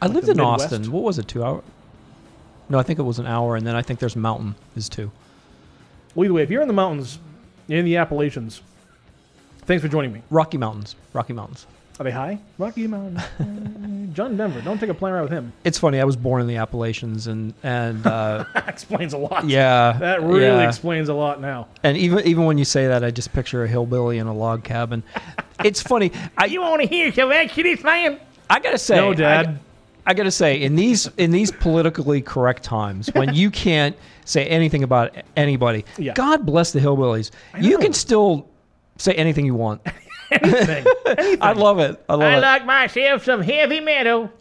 [0.01, 0.65] I like lived in Midwest?
[0.65, 0.91] Austin.
[0.91, 1.27] What was it?
[1.27, 1.63] Two hour?
[2.69, 5.11] No, I think it was an hour, and then I think there's mountain is two.
[6.13, 7.19] Well, either way, if you're in the mountains,
[7.69, 8.61] in the Appalachians.
[9.65, 10.21] Thanks for joining me.
[10.29, 10.95] Rocky Mountains.
[11.13, 11.65] Rocky Mountains.
[11.99, 12.39] Are they high?
[12.57, 14.11] Rocky Mountain.
[14.13, 14.61] John Denver.
[14.61, 15.53] Don't take a plane ride with him.
[15.63, 15.99] It's funny.
[15.99, 19.45] I was born in the Appalachians, and and uh, That explains a lot.
[19.47, 20.67] yeah, That really yeah.
[20.67, 21.67] explains a lot now.
[21.83, 24.63] And even even when you say that, I just picture a hillbilly in a log
[24.63, 25.03] cabin.
[25.63, 26.11] It's funny.
[26.37, 28.19] I You want to hear some actually man?
[28.49, 29.57] I gotta say, No, Dad.
[30.05, 33.95] I, gotta say, in these in these politically correct times, when you can't
[34.25, 36.13] say anything about anybody, Yeah.
[36.13, 37.31] God bless the hillbillies.
[37.59, 38.49] You can still
[38.97, 39.81] say anything you want.
[40.31, 40.85] Anything.
[41.05, 41.41] Anything.
[41.41, 42.03] I love it.
[42.09, 42.41] I love I it.
[42.41, 44.31] like myself some heavy metal.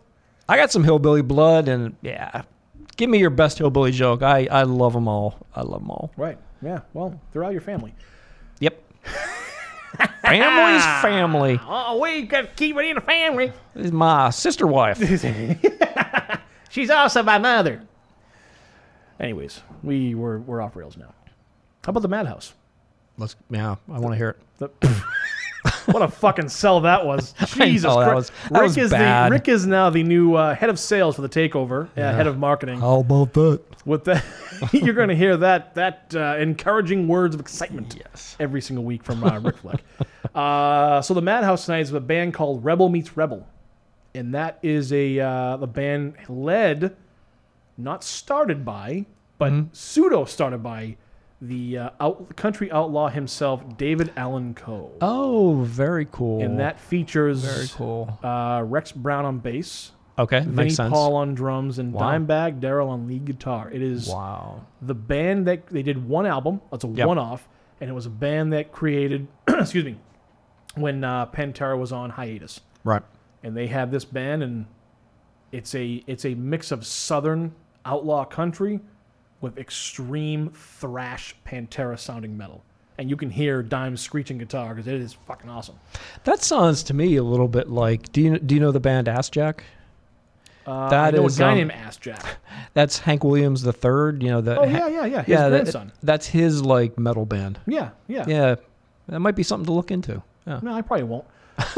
[0.48, 2.42] I got some hillbilly blood, and yeah,
[2.96, 4.22] give me your best hillbilly joke.
[4.22, 5.38] I I love them all.
[5.54, 6.12] I love them all.
[6.16, 6.38] Right.
[6.62, 6.80] Yeah.
[6.92, 7.94] Well, they're all your family.
[8.60, 8.82] Yep.
[10.22, 11.60] Family's ah, family.
[11.66, 13.52] Oh, we got to keep it in the family.
[13.74, 14.98] This is my sister wife.
[16.70, 17.82] She's also my mother.
[19.20, 21.14] Anyways, we we're, we're off rails now.
[21.84, 22.54] How about the Madhouse?
[23.16, 24.38] Let's yeah, I want to hear it.
[24.58, 25.04] The,
[25.86, 27.32] what a fucking sell that was!
[27.46, 28.14] Jesus know, that Christ!
[28.16, 29.26] was- that Rick was is bad.
[29.30, 32.26] the Rick is now the new uh, head of sales for the takeover, uh, head
[32.26, 32.80] of marketing.
[32.80, 33.60] How about that?
[33.86, 34.24] With that,
[34.72, 38.36] you're going to hear that that uh, encouraging words of excitement Yes.
[38.40, 39.82] every single week from uh, Rick Fleck.
[40.34, 43.46] Uh, so the Madhouse tonight is a band called Rebel Meets Rebel,
[44.16, 46.96] and that is a uh, the band led,
[47.78, 49.06] not started by,
[49.38, 49.68] but Mm-hmm.
[49.72, 50.96] pseudo started by
[51.48, 54.90] the uh, out, country outlaw himself, David Allan Coe.
[55.00, 56.42] Oh, very cool.
[56.42, 58.18] And that features very cool.
[58.22, 60.92] uh, Rex Brown on bass, Okay, Vinnie makes sense.
[60.92, 62.12] Paul on drums, and Wow.
[62.12, 63.68] Dimebag Darrell on lead guitar.
[63.72, 64.60] It is Wow.
[64.80, 66.60] the band that they did one album.
[66.70, 67.06] That's a Yep.
[67.08, 67.48] one-off,
[67.80, 69.96] and it was a band that created, excuse me,
[70.76, 73.02] when uh, Pantera was on hiatus, Right.
[73.42, 74.66] and they had this band, and
[75.52, 77.52] it's a it's a mix of southern
[77.84, 78.80] outlaw country
[79.44, 82.64] with extreme thrash Pantera sounding metal,
[82.98, 85.76] and you can hear Dime's screeching guitar because it is fucking awesome.
[86.24, 88.10] That sounds to me a little bit like.
[88.10, 89.60] Do you do you know the band Assjack?
[90.66, 92.24] Uh, That I know is, a guy um, named Assjack.
[92.74, 94.22] That's Hank Williams the third.
[94.22, 94.58] You know the.
[94.58, 95.18] Oh yeah, yeah, yeah.
[95.22, 95.92] His yeah, that- grandson.
[96.02, 97.60] that's his like metal band.
[97.66, 98.56] yeah, yeah, Yeah,
[99.08, 100.22] that might be something to look into.
[100.46, 100.60] Yeah.
[100.62, 101.26] No, I probably won't.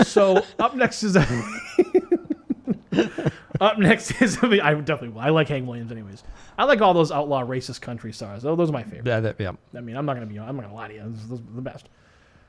[0.04, 1.16] So up next is
[3.60, 5.20] up next is I definitely will.
[5.20, 6.22] I like Hank Williams anyways.
[6.58, 8.42] I like all those outlaw racist country stars.
[8.42, 9.06] Those those are my favorite.
[9.06, 9.52] Yeah, that, yeah.
[9.74, 10.38] I mean, I'm not gonna be.
[10.38, 11.00] I'm not gonna lie to you.
[11.02, 11.88] Those, those are the best.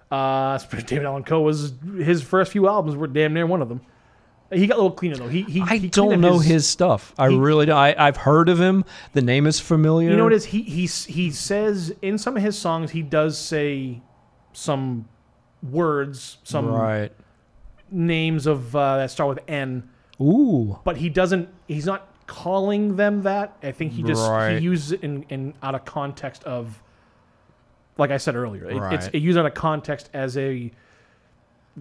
[0.10, 3.82] Uh, David Allan Coe was his first few albums were damn near one of them.
[4.50, 5.28] He got a little cleaner though.
[5.28, 5.62] He he.
[5.62, 7.14] I he don't know his, stuff.
[7.18, 7.78] I he- really don't.
[7.78, 8.86] I, I've heard of him.
[9.14, 10.10] The name is familiar.
[10.10, 10.46] You know what it is?
[10.46, 14.02] He he he says in some of his songs he does say
[14.54, 15.10] some
[15.62, 17.12] words, some Right.
[17.92, 19.90] names of uh, that start with N.
[20.22, 20.80] Ooh.
[20.84, 23.56] but he doesn't he's not calling them that.
[23.64, 24.58] I think he just Right.
[24.58, 26.82] he uses it in, in out of context of,
[27.98, 29.16] like I said earlier, it, it's Right.
[29.16, 30.72] it used out of context as a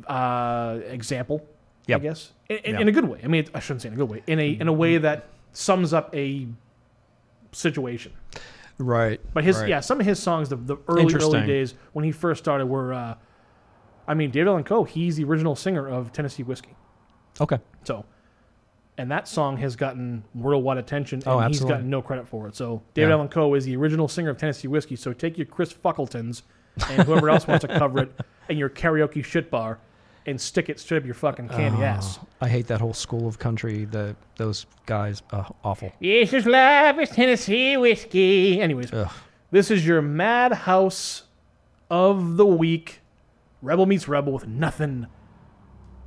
[0.06, 1.42] uh, example.
[1.88, 2.02] I Yep.
[2.02, 3.20] guess in, in, in a good way.
[3.22, 4.22] I mean, I shouldn't say in a good way.
[4.26, 6.46] In a in a way that sums up a
[7.52, 8.12] situation.
[8.78, 9.20] Right.
[9.32, 9.68] But his right.
[9.68, 11.46] yeah, some of his songs, the, the early early Interesting.
[11.46, 13.14] days when he first started were, uh,
[14.06, 14.84] I mean, David Allan Coe.
[14.84, 16.74] He's the original singer of Tennessee Whiskey.
[17.40, 17.58] Okay.
[17.84, 18.04] So,
[18.98, 22.56] and that song has gotten worldwide attention, and Oh, he's gotten no credit for it.
[22.56, 23.14] So, David Yeah.
[23.16, 24.96] Allan Coe is the original singer of Tennessee Whiskey.
[24.96, 26.42] So, take your Chris Fuckletons
[26.90, 28.12] and whoever else wants to cover it
[28.48, 29.78] in your karaoke shit bar
[30.26, 32.18] and stick it straight up your fucking candy ass.
[32.20, 33.84] Oh, I hate that whole school of country.
[33.84, 35.92] The those guys, uh, awful.
[36.00, 38.60] Yes, it's love is Tennessee whiskey.
[38.60, 39.10] Anyways, Ugh.
[39.52, 41.22] this is your Madhouse
[41.90, 43.00] of the week.
[43.62, 45.06] Rebel meets Rebel with nothing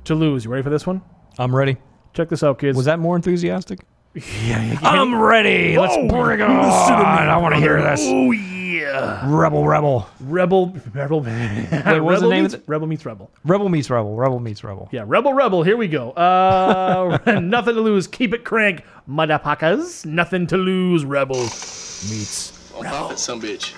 [0.04, 0.44] to lose.
[0.44, 1.00] You ready for this one?
[1.38, 1.78] I'm ready.
[2.12, 2.76] Check this out, kids.
[2.76, 3.80] Was that more enthusiastic?
[4.14, 5.78] Yeah, I'm ready.
[5.78, 7.26] Let's bring it listen to on.
[7.26, 8.00] me, I want to hear this.
[8.02, 10.08] Oh yeah, Rebel, rebel.
[10.18, 11.20] Rebel, Rebel.
[11.20, 13.30] Wait, what was the Rebel name of meets, Rebel meets Rebel.
[13.44, 14.16] Rebel meets rebel.
[14.16, 14.88] Rebel meets rebel.
[14.90, 15.62] Yeah, Rebel, Rebel.
[15.62, 16.10] Here we go.
[16.10, 18.08] Uh, nothing to lose.
[18.08, 20.04] Keep it crank, motherfuckers.
[20.04, 21.04] Nothing to lose.
[21.04, 22.70] Rebel meets.
[22.72, 23.76] Don't pop some bitch.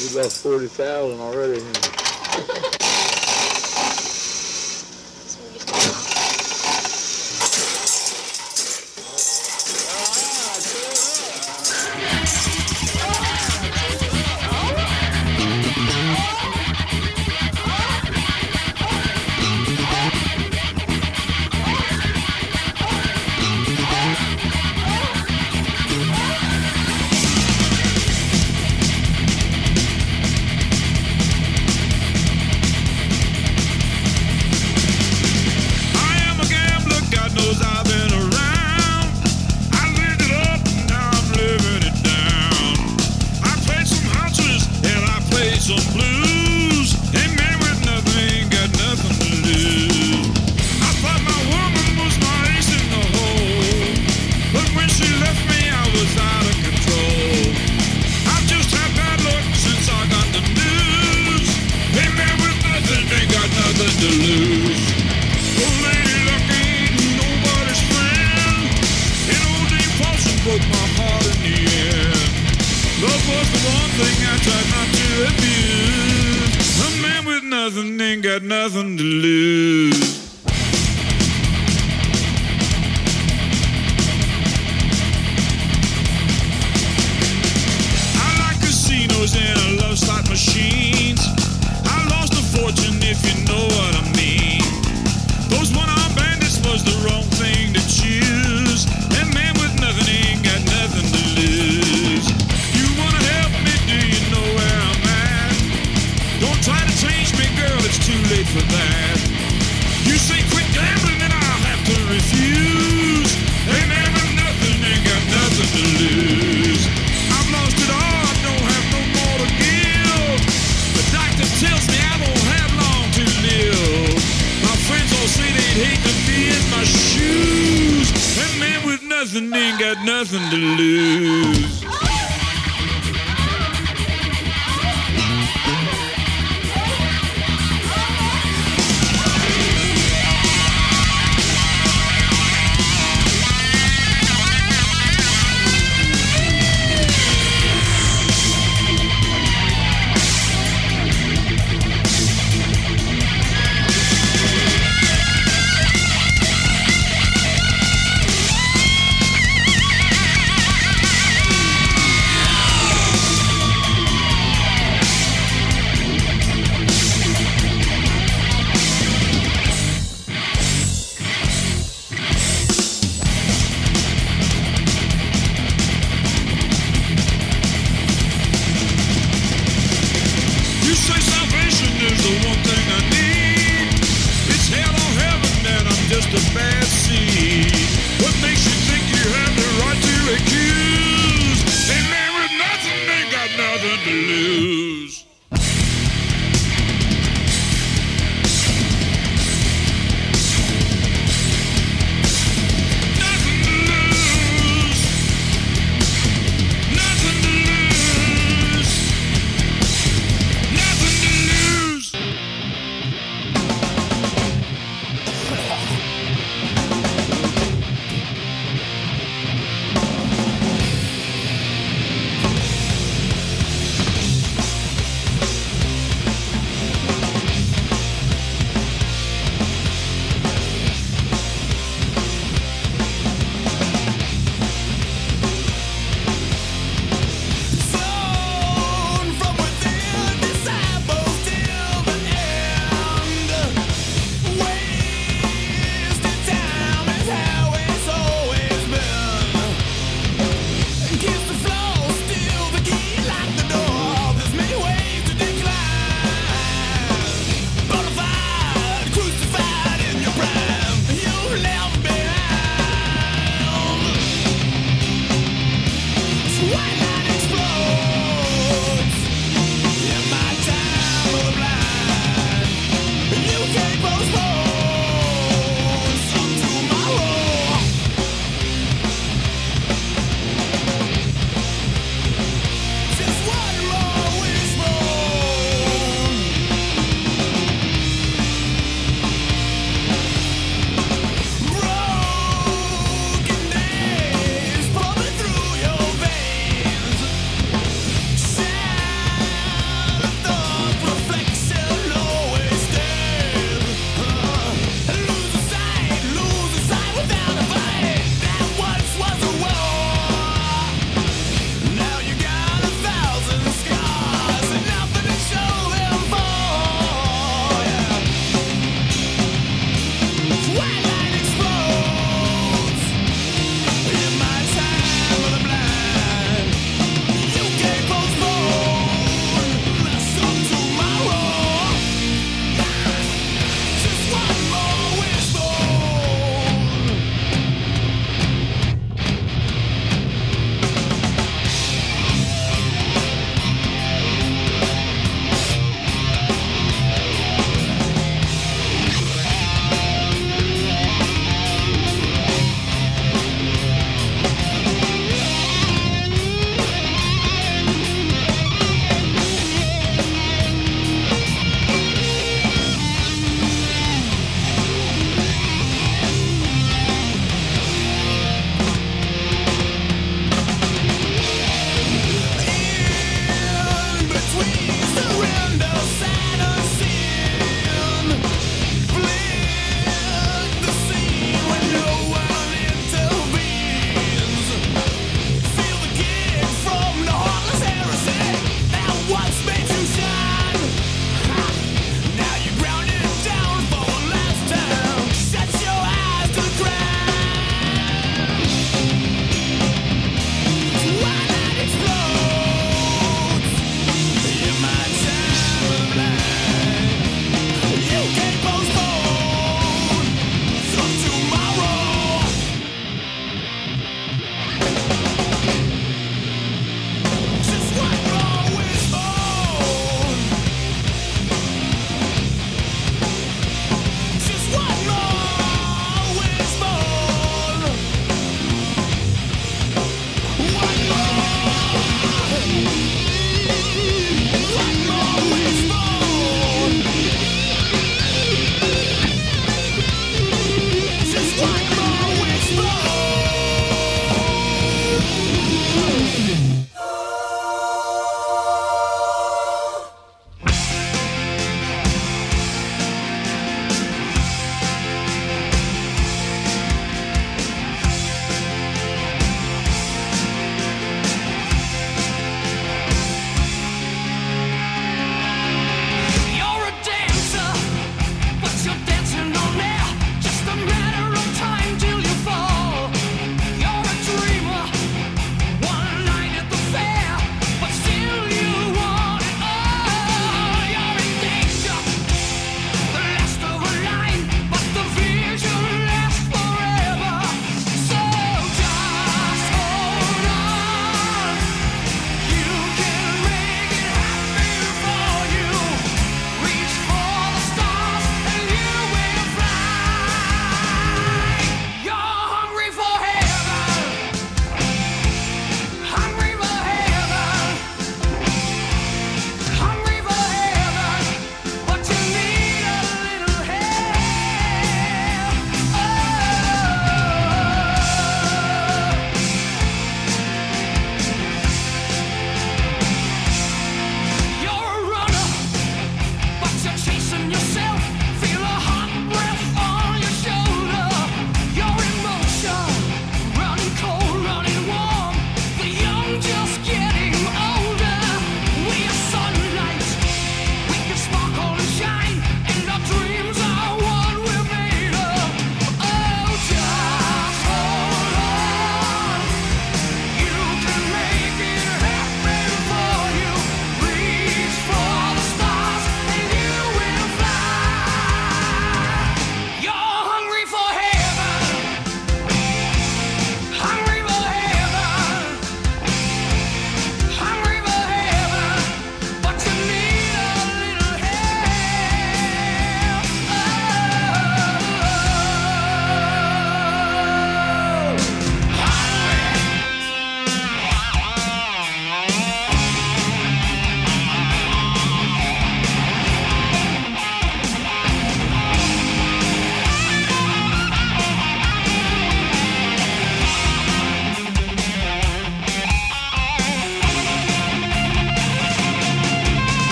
[0.00, 1.99] We lost forty thousand already.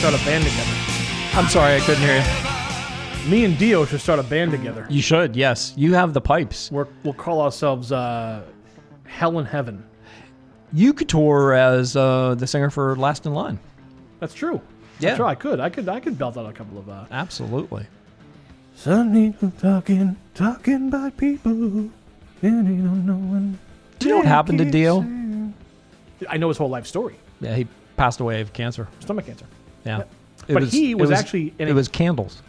[0.00, 0.70] Start a band together.
[1.34, 3.30] I'm sorry, I couldn't hear you.
[3.30, 4.86] Me and Dio should start a band together.
[4.88, 5.74] You should, yes.
[5.76, 6.70] You have the pipes.
[6.72, 8.42] We're, we'll call ourselves uh,
[9.04, 9.84] Hell in Heaven.
[10.72, 13.58] You could tour as uh, the singer for Last in Line.
[14.20, 14.62] That's true.
[15.00, 15.16] Yeah.
[15.16, 15.60] Sure, I could.
[15.60, 15.86] I could.
[15.86, 16.88] I could belt out a couple of.
[16.88, 17.86] Uh, Absolutely.
[18.76, 21.52] Suddenly talking, talking about people.
[21.52, 21.90] and
[22.40, 22.48] they
[22.82, 23.58] don't know when
[23.98, 25.02] Do you know what happened to Dio?
[25.02, 26.26] say.
[26.26, 27.16] I know his whole life story.
[27.42, 27.66] Yeah, he
[27.98, 28.88] passed away of cancer.
[29.00, 29.44] Stomach cancer.
[29.84, 29.98] Yeah.
[29.98, 30.10] Yep.
[30.48, 32.42] It But he it was actually in it a- was candles.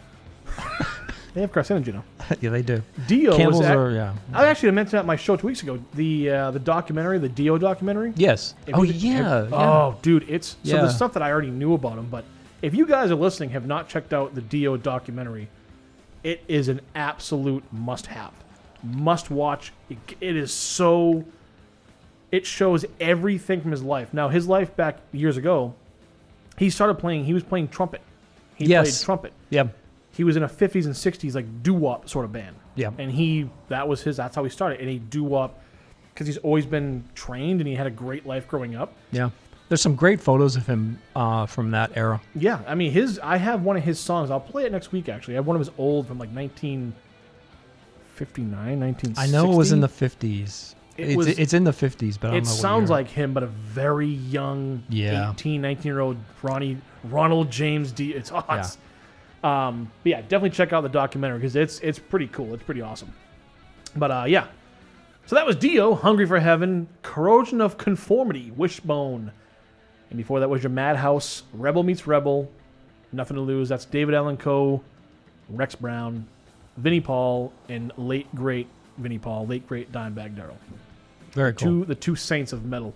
[1.34, 2.04] They have carcinogen now.
[2.42, 2.82] yeah, they do.
[3.06, 4.12] Dio Candles was at, are yeah.
[4.34, 5.78] I actually mentioned that in my show two weeks ago.
[5.94, 8.12] The uh, the documentary, the Dio documentary.
[8.16, 8.54] Yes.
[8.66, 9.44] If Oh you- yeah.
[9.44, 9.56] if- yeah.
[9.56, 10.76] Oh, dude, it's so Yeah.
[10.82, 12.24] there's stuff that I already knew about him, but
[12.60, 15.48] if you guys are listening have not checked out the Dio documentary,
[16.22, 18.32] it is an absolute must-have,
[18.84, 19.72] must-watch.
[19.88, 21.24] It, it is so.
[22.30, 24.12] It shows everything from his life.
[24.12, 25.74] Now, his life back years ago,
[26.58, 27.24] he started playing.
[27.24, 28.00] He was playing trumpet.
[28.54, 28.98] He Yes.
[28.98, 29.32] played trumpet.
[29.50, 29.68] Yeah.
[30.12, 32.56] He was in a 50s and 60s like doo-wop sort of band.
[32.74, 32.90] Yeah.
[32.98, 34.80] And he that was his that's how he started.
[34.80, 35.58] And he doo-wop
[36.12, 38.92] because he's always been trained and he had a great life growing up.
[39.10, 39.30] Yeah.
[39.68, 42.20] There's some great photos of him uh, from that era.
[42.34, 44.30] Yeah, I mean his I have one of his songs.
[44.30, 45.32] I'll play it next week actually.
[45.34, 46.92] I have one of his old from like 1959,
[48.80, 49.18] 1960.
[49.18, 50.74] I know it was in the 50s.
[50.96, 53.42] It it's, was- it's in the 50s, but I don't It sounds like him, but
[53.42, 55.32] a very young, Yeah.
[55.32, 58.12] 18, 19 year old Ronnie Ronald James D.
[58.12, 58.80] It's awesome.
[59.42, 62.54] Um, but yeah, definitely check out the documentary because it's it's pretty cool.
[62.54, 63.12] It's pretty awesome.
[63.96, 64.46] But uh, yeah,
[65.26, 69.32] so that was Dio, Hungry for Heaven, Corrosion of Conformity, Wishbone,
[70.10, 72.48] and before that was your Madhouse, Rebel meets Rebel,
[73.12, 73.68] Nothing to Lose.
[73.68, 74.80] That's David Allan Coe,
[75.48, 76.26] Rex Brown,
[76.76, 80.58] Vinnie Paul, and late great Vinnie Paul, late great Dimebag Darrell
[81.32, 81.68] Very cool.
[81.68, 82.94] two the two saints of metal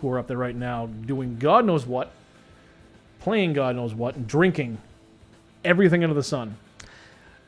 [0.00, 2.10] who are up there right now doing God knows what,
[3.20, 4.78] playing God knows what, and drinking
[5.64, 6.56] everything under the sun.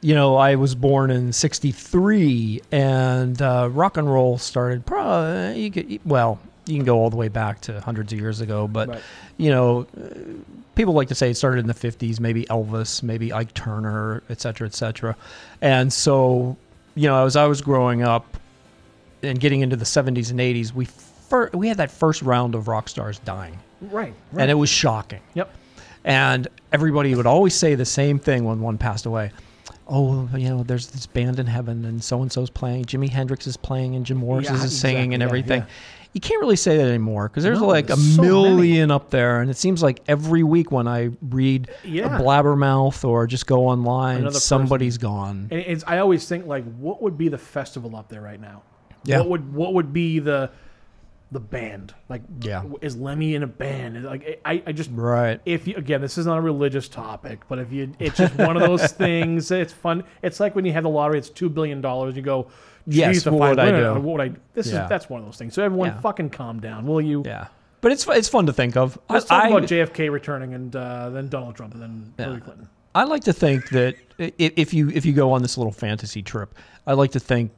[0.00, 4.84] you know, I was born in '63, and uh, rock and roll started.
[4.86, 8.40] Probably you could, well, you can go all the way back to hundreds of years
[8.40, 9.02] ago, but Right.
[9.38, 9.86] you know,
[10.76, 14.40] people like to say it started in the '50s, maybe Elvis, maybe Ike Turner, et
[14.40, 15.16] cetera, et cetera.
[15.60, 16.56] And so,
[16.94, 18.36] you know, as I was growing up
[19.22, 22.68] and getting into the '70s and '80s, we fir- we had that first round of
[22.68, 24.14] rock stars dying, Right.
[24.36, 25.20] and it was shocking.
[25.34, 25.50] Yep.
[26.04, 29.30] And everybody would always say the same thing when one passed away.
[29.88, 32.84] Oh, you know, there's this band in heaven, and so and so's playing.
[32.86, 35.14] Jimi Hendrix is playing, and Jim Morrison Yeah, is singing, exactly.
[35.14, 35.60] and Yeah, everything.
[35.60, 35.66] yeah.
[36.14, 38.32] You can't really say that anymore because there's No, like a so many.
[38.32, 42.16] million up there, and it seems like every week when I read Yeah.
[42.16, 44.40] a blabbermouth or just go online, Another person.
[44.40, 45.48] somebody's gone.
[45.50, 48.62] And it's, I always think like, what would be the festival up there right now?
[49.02, 49.18] Yeah.
[49.18, 50.50] What would what would be the
[51.32, 52.22] the band like?
[52.42, 52.62] Yeah.
[52.80, 54.04] Is Lemmy in a band?
[54.04, 55.40] Like I, I just Right.
[55.44, 58.56] if you again this is not a religious topic but if you it's just one
[58.56, 61.80] of those things it's fun it's like when you have the lottery it's two billion
[61.80, 62.46] dollars you go
[62.86, 64.84] Yes, "Geez, if what would I do?" uh, what would I this Yeah.
[64.84, 66.00] is that's one of those things so everyone Yeah.
[66.00, 67.46] fucking calm down will you Yeah,
[67.80, 68.98] but it's it's fun to think of.
[69.08, 72.40] let's I- talk I- about JFK returning and uh, then Donald Trump and then Hillary
[72.40, 76.22] Clinton I like to think that if you if you go on this little fantasy
[76.22, 76.54] trip,
[76.86, 77.50] I like to think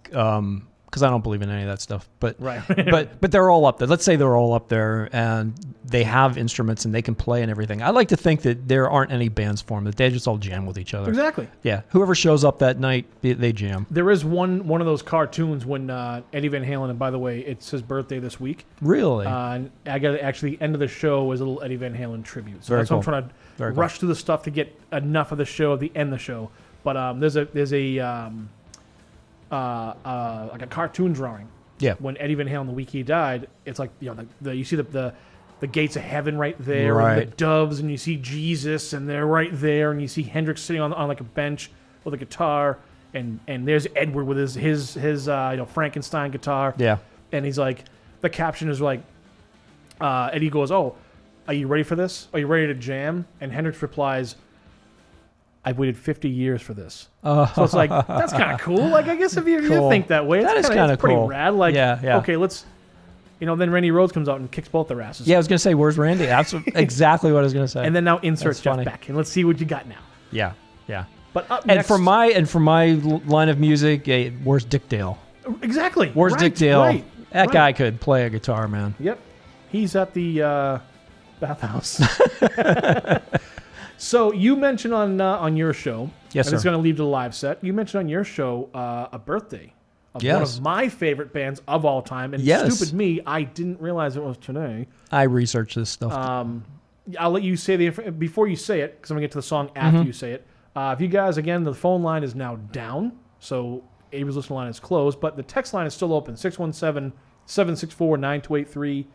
[0.97, 2.63] because I don't believe in any of that stuff, but Right.
[2.91, 3.87] but but they're all up there.
[3.87, 5.53] Let's say they're all up there and
[5.85, 7.83] they have instruments and they can play and everything.
[7.83, 10.65] I like to think that there aren't any bands formed; that they just all jam
[10.65, 11.11] with each other.
[11.11, 11.49] Exactly.
[11.63, 11.83] Yeah.
[11.91, 13.87] Whoever shows up that night, they, they jam.
[13.91, 17.19] there is one one of those cartoons when uh, Eddie Van Halen and by the
[17.19, 19.27] way it's his birthday this week Really?
[19.27, 21.95] Uh, and I got actually the end of the show was a little Eddie Van
[21.95, 22.65] Halen tribute.
[22.65, 23.83] So Very that's why I'm trying to Very cool.
[23.83, 26.25] rush through the stuff to get enough of the show at the end of the
[26.25, 26.51] show.
[26.83, 28.49] But um, there's a there's a um,
[29.51, 29.55] uh,
[30.05, 31.49] uh, like a cartoon drawing.
[31.79, 31.95] Yeah.
[31.99, 34.65] When Eddie Van Halen the week he died, it's like you know the, the you
[34.65, 35.15] see the, the
[35.61, 39.27] the gates of heaven right there, and the doves, and you see Jesus, and they're
[39.27, 41.71] right there, and you see Hendrix sitting on on like a bench
[42.05, 42.79] with a guitar,
[43.15, 46.99] and and there's Edward with his his his uh, you know Frankenstein guitar Yeah.
[47.33, 47.85] and he's like,
[48.21, 49.01] the caption is like,
[50.01, 50.95] uh, Eddie goes, "Oh,
[51.49, 52.29] are you ready for this?
[52.33, 54.37] Are you ready to jam?" And Hendrix replies,
[55.67, 58.89] "I've waited 50 years for this." so it's like that's kind of cool.
[58.89, 60.97] Like I guess if you, if you think that way, it's That is kinda, kinda
[60.97, 61.27] pretty cool.
[61.29, 61.53] rad.
[61.55, 62.17] Like, Yeah, yeah.
[62.19, 62.65] okay, let's,
[63.41, 65.27] you know, then Randy Rhoads comes out and kicks both their asses.
[65.27, 66.25] Yeah, I was gonna say, where's Randy?
[66.27, 67.85] That's exactly what I was gonna say.
[67.85, 68.85] And then now insert That's Jeff funny.
[68.85, 69.97] Beck, and let's see what you got now.
[70.31, 70.53] Yeah,
[70.89, 71.05] yeah.
[71.35, 72.93] But And next, for my and for my
[73.27, 75.19] line of music, eh, where's Dick Dale?
[75.63, 76.81] exactly, Where's right, Dick Dale?
[76.81, 77.53] Right, that right.
[77.53, 78.95] guy could play a guitar, man.
[78.99, 79.19] Yep.
[79.71, 80.79] He's at the uh,
[81.41, 82.01] bathhouse.
[83.99, 87.03] so you mentioned on uh, on your show, Yes, and it's going to leave to
[87.03, 87.63] the live set.
[87.65, 89.73] You mentioned on your show uh, a birthday
[90.15, 92.75] of one of my favorite bands of all time, and Yes.
[92.77, 94.87] stupid me, I didn't realize it was today.
[95.13, 96.13] I researched this stuff.
[96.13, 96.65] Um,
[97.19, 99.39] I'll let you say the inf- before you say it because I'm gonna get to
[99.39, 100.07] the song after Mhm.
[100.07, 100.47] you say it.
[100.75, 103.83] Uh, if you guys again, the phone line is now down, so
[104.13, 109.07] Abra's listener line is closed, but the text line is still open 617-764-9283.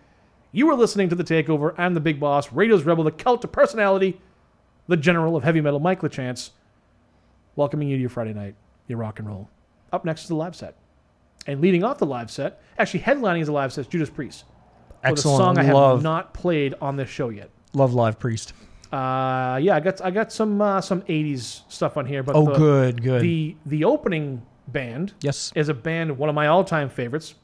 [0.51, 1.73] You are listening to the Takeover.
[1.77, 4.19] I'm the Big Boss, Radio's Rebel, the cult of personality,
[4.87, 6.51] the General of Heavy Metal, Mike LaChance.
[7.55, 8.55] Welcoming you to your Friday night,
[8.87, 9.49] your rock and roll.
[9.91, 10.75] Up next is the live set,
[11.47, 14.45] and leading off the live set, actually headlining is the live set, is Judas Priest.
[15.03, 15.35] With Excellent.
[15.41, 17.49] a song I have Love- not played on this show yet.
[17.73, 18.53] Love Live Priest.
[18.91, 22.45] Uh, yeah, I got I got some uh, some '80s stuff on here, but Oh,
[22.45, 23.21] the, good, good.
[23.21, 25.51] The the opening band, Yes.
[25.55, 27.35] is a band one of my all time favorites.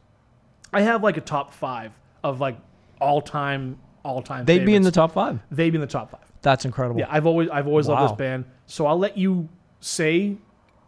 [0.73, 1.93] I have like a top five
[2.23, 2.57] of like
[2.99, 4.43] all time all time.
[4.45, 5.39] They'd be in the top five.
[5.49, 6.26] They'd be in the top five.
[6.47, 6.99] That's incredible.
[7.01, 8.45] Yeah, I've always I've always loved this band.
[8.67, 9.49] So I'll let you
[9.81, 10.37] say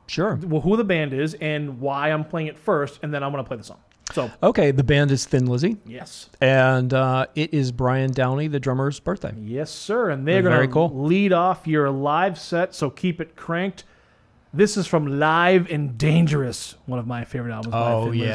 [0.08, 0.40] Sure.
[0.42, 3.44] well, who the band is and why I'm playing it first, and then I'm gonna
[3.44, 3.80] play the song.
[4.14, 5.76] So Okay, the band is Thin Lizzy.
[5.86, 6.30] Yes.
[6.42, 9.34] And uh, it is Brian Downey, the drummer's birthday.
[9.38, 10.10] Yes, sir.
[10.10, 10.90] And they're going to cool.
[11.04, 13.84] lead off your live set, so keep it cranked.
[14.52, 17.72] This is from Live and Dangerous, one of my favorite albums.
[17.74, 18.32] by Oh Thin Lizzy.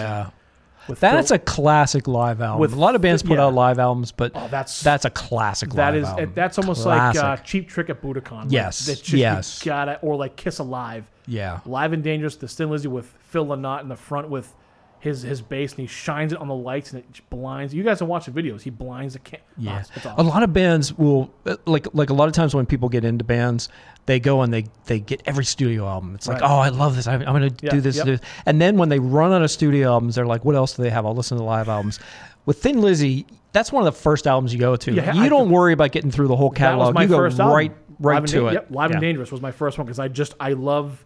[0.89, 2.61] With That's Phil- a classic live album.
[2.61, 3.44] with a lot of bands put yeah.
[3.47, 6.32] out live albums, but Oh, that's- that's a classic That live is album.
[6.35, 8.44] that's almost like uh, Cheap Trick at Budokan.
[8.44, 9.62] Like, Yes, that's just- yes.
[9.62, 11.05] Gotta, or like Kiss Alive.
[11.27, 11.61] Yeah.
[11.65, 14.52] Live and Dangerous, the Thin Lizzy with Phil Lynott in the front with
[15.01, 17.74] his his bass, and he shines it on the lights, and it blinds.
[17.74, 18.62] You guys have watched the videos.
[18.62, 19.40] He blinds the cam.
[19.59, 21.31] Yeah, Oh, it's a lot of bands will
[21.66, 23.69] like like a lot of times when people get into bands,
[24.06, 26.14] they go and they they get every studio album.
[26.14, 26.51] It's like, Right.
[26.51, 27.06] oh, I love this.
[27.06, 28.20] I'm, I'm going to Yeah, do this, yep.
[28.47, 30.90] And then when they run out of studio albums, they're like, what else do they
[30.90, 31.06] have?
[31.06, 31.98] I'll listen to live albums.
[32.47, 34.93] With Thin Lizzy, that's one of the first albums you go to.
[34.93, 36.98] Yeah, you I- don't worry about getting through the whole catalog.
[37.01, 37.55] you go first album.
[37.56, 38.52] right right Live and to Dan- it.
[38.55, 41.05] Yep, Live and Dangerous was my first one because I just I love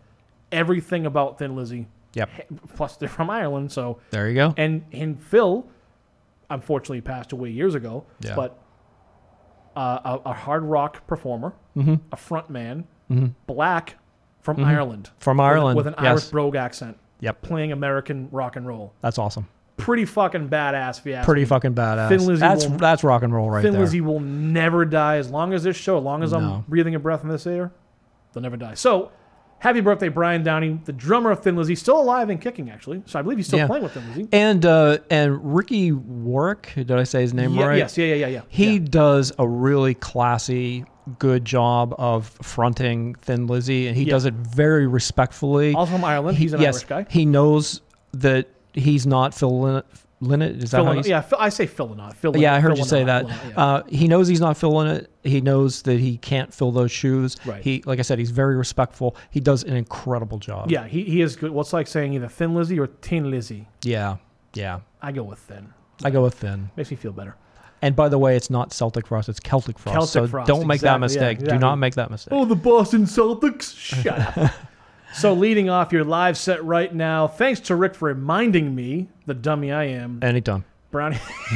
[0.50, 1.86] everything about Thin Lizzy.
[2.14, 2.30] Yep.
[2.74, 4.54] Plus they're from Ireland, so There you go.
[4.56, 5.66] And and Phil,
[6.50, 8.04] unfortunately, passed away years ago.
[8.20, 8.34] Yeah.
[8.34, 8.58] But
[9.78, 12.00] uh, a, a hard rock performer, Mhm.
[12.12, 13.34] a front man, Mhm.
[13.46, 13.96] black
[14.40, 14.64] from Mhm.
[14.64, 16.06] Ireland, From Ireland, with, an yes.
[16.06, 16.96] Irish brogue accent.
[17.20, 17.42] Yep.
[17.42, 18.92] playing American rock and roll.
[19.00, 19.48] That's awesome.
[19.76, 21.24] Pretty fucking badass, yeah.
[21.24, 22.08] Pretty fucking badass.
[22.10, 23.80] Thin Lizzy that's will- that's rock and roll right Thin there.
[23.82, 26.38] Lizzy will never die as long as this show, as long as No.
[26.38, 27.72] I'm breathing a breath in this air,
[28.32, 28.74] they'll never die.
[28.74, 29.10] So,
[29.60, 33.02] happy birthday, Brian Downey, the drummer of Thin Lizzy, still alive and kicking, actually.
[33.06, 33.66] So I believe he's still Yeah.
[33.66, 34.28] playing with Thin Lizzy.
[34.32, 37.78] And uh, and Ricky Warwick, did I say his name Yeah, right?
[37.78, 38.40] yes, yeah, yeah, yeah, yeah.
[38.48, 40.84] He does a really classy,
[41.18, 44.10] good job of fronting Thin Lizzy, and he Yeah.
[44.12, 45.74] does it very respectfully.
[45.74, 46.36] Also from Ireland.
[46.38, 47.06] He- He's an yes, Irish guy.
[47.10, 47.80] He knows
[48.12, 49.82] that he's not Phil
[50.20, 52.40] Lynott is that Phil how yeah, I say Phil Lynott.
[52.40, 53.28] Yeah, I heard you say that.
[53.28, 53.34] Yeah.
[53.56, 55.10] uh, he knows he's not filling it.
[55.22, 57.36] He knows that he can't fill those shoes.
[57.44, 57.62] Right.
[57.62, 59.16] He, like I said, he's very respectful.
[59.30, 60.70] He does an incredible job.
[60.70, 61.52] yeah, he, he is good.
[61.52, 63.68] What's like saying either Thin Lizzy or Tin Lizzy?
[63.82, 64.16] Yeah.
[64.54, 64.80] Yeah.
[65.00, 65.72] I go with Thin.
[66.04, 66.70] I go with thin.
[66.76, 67.36] Makes me feel better.
[67.80, 69.94] And by the way, it's not Celtic frost; it's Celtic frost.
[69.94, 71.48] Celtic so frost, don't make that exactly, yeah, mistake.
[71.48, 72.32] Do not make that mistake.
[72.32, 73.76] Oh, the Boston Celtics.
[73.76, 74.52] Shut up.
[75.14, 79.34] so, leading off your live set right now, thanks to Rick for reminding me, the
[79.34, 80.64] dummy I am, Anytime.
[80.90, 81.18] Brownie.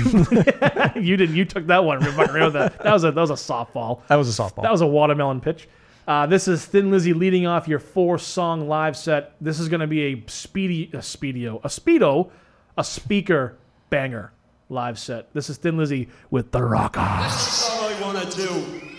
[0.94, 1.36] you didn't.
[1.36, 2.00] You took that one.
[2.00, 2.78] Right with that.
[2.82, 4.00] that was a that was a softball.
[4.08, 4.62] That was a softball.
[4.62, 5.68] That was a watermelon pitch.
[6.06, 9.34] Uh, this is Thin Lizzy leading off your four song live set.
[9.40, 12.30] This is going to be a speedy, a speedio, a speedo,
[12.76, 13.56] a speaker
[13.88, 14.32] banger
[14.68, 15.32] live set.
[15.32, 17.08] This is Thin Lizzy with The Rocker.
[17.22, 18.91] This is all I want to do.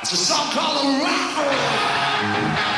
[0.00, 2.77] It's a song called Rock.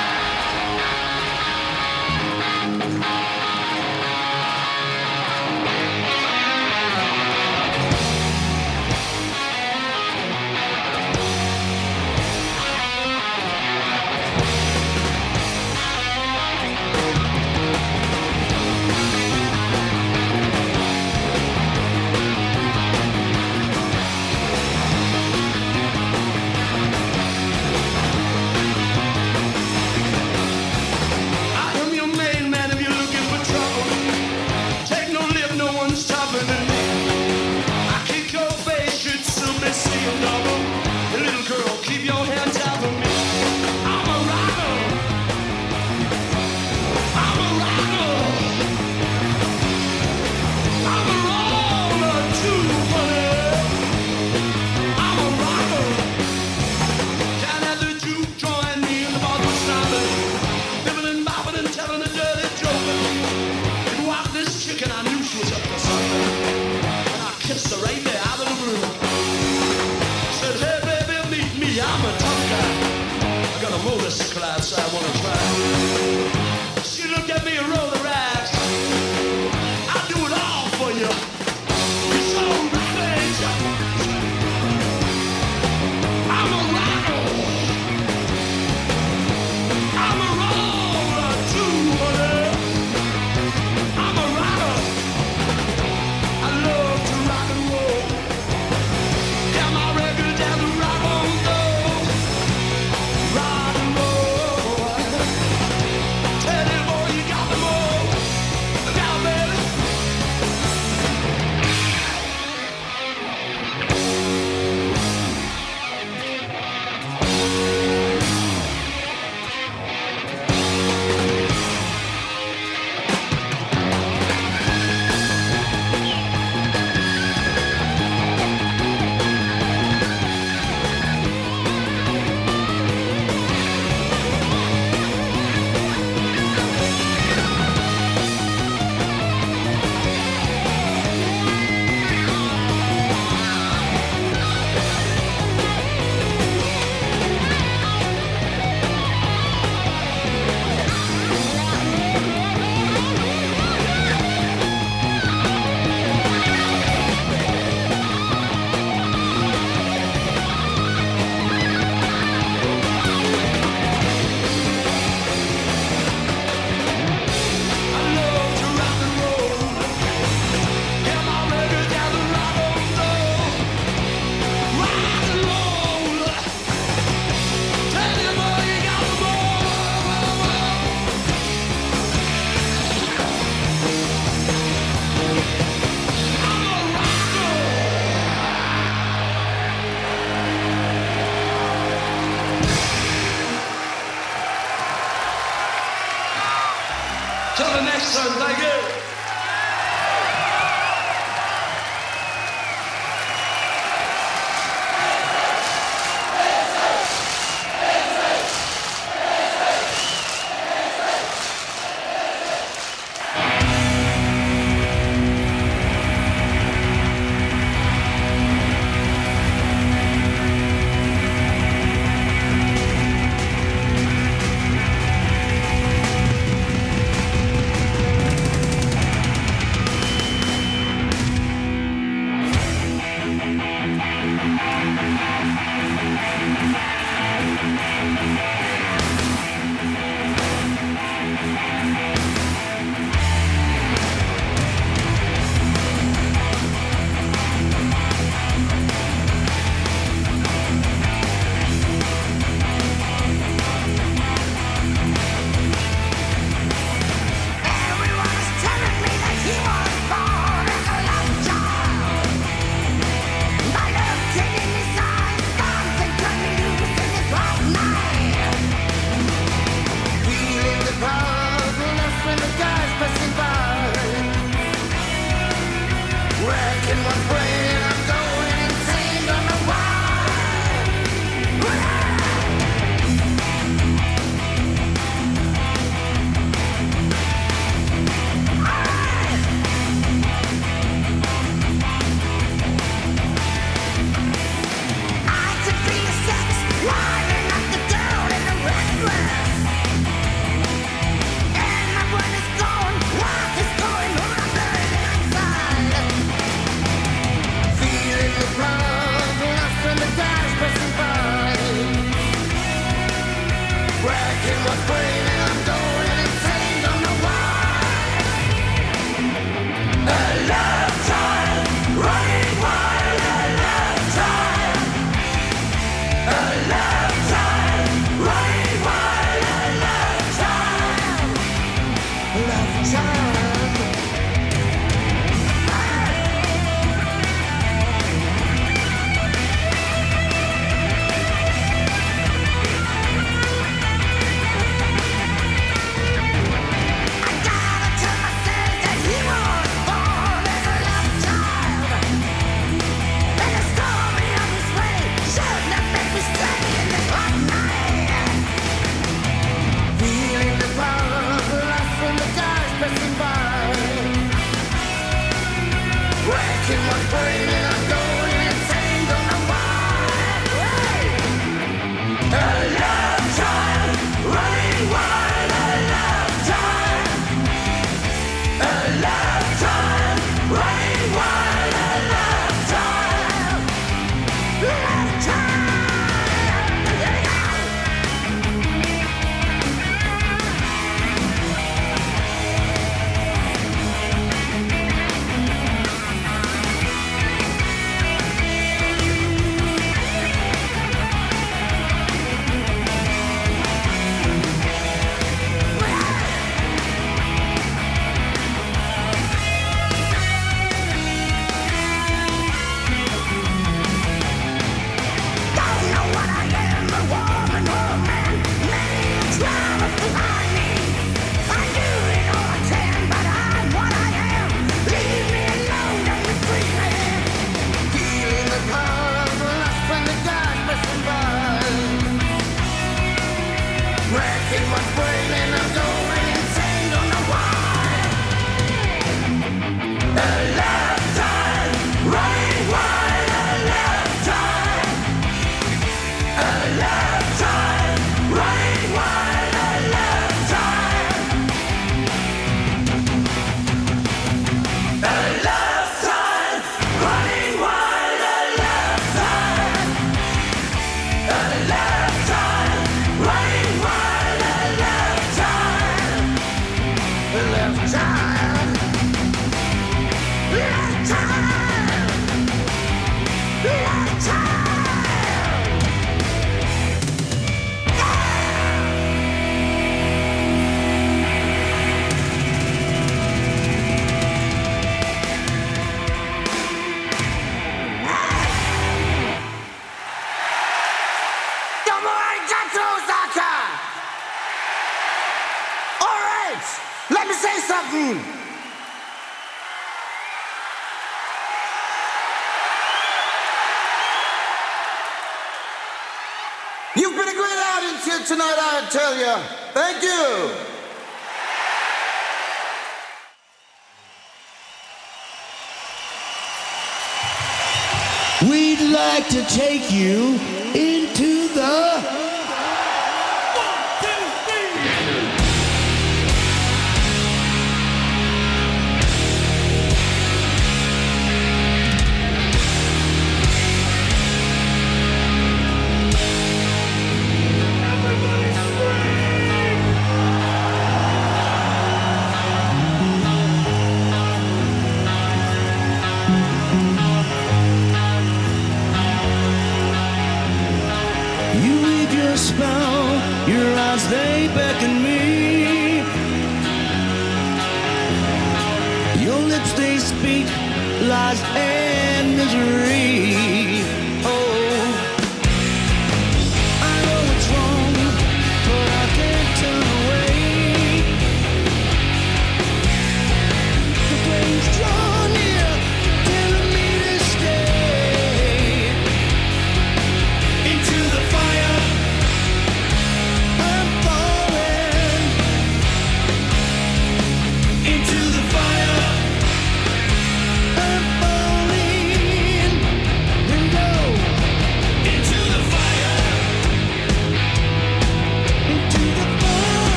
[519.41, 520.50] To take you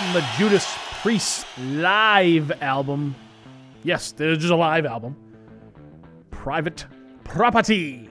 [0.00, 3.16] from the Judas Priest live album.
[3.82, 5.16] Yes, this is a live album.
[6.30, 6.86] Private
[7.24, 8.08] Property.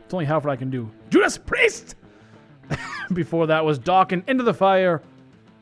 [0.00, 0.90] It's only half what I can do.
[1.08, 1.94] Judas Priest!
[3.12, 5.00] Before that was Dokken Into the Fire,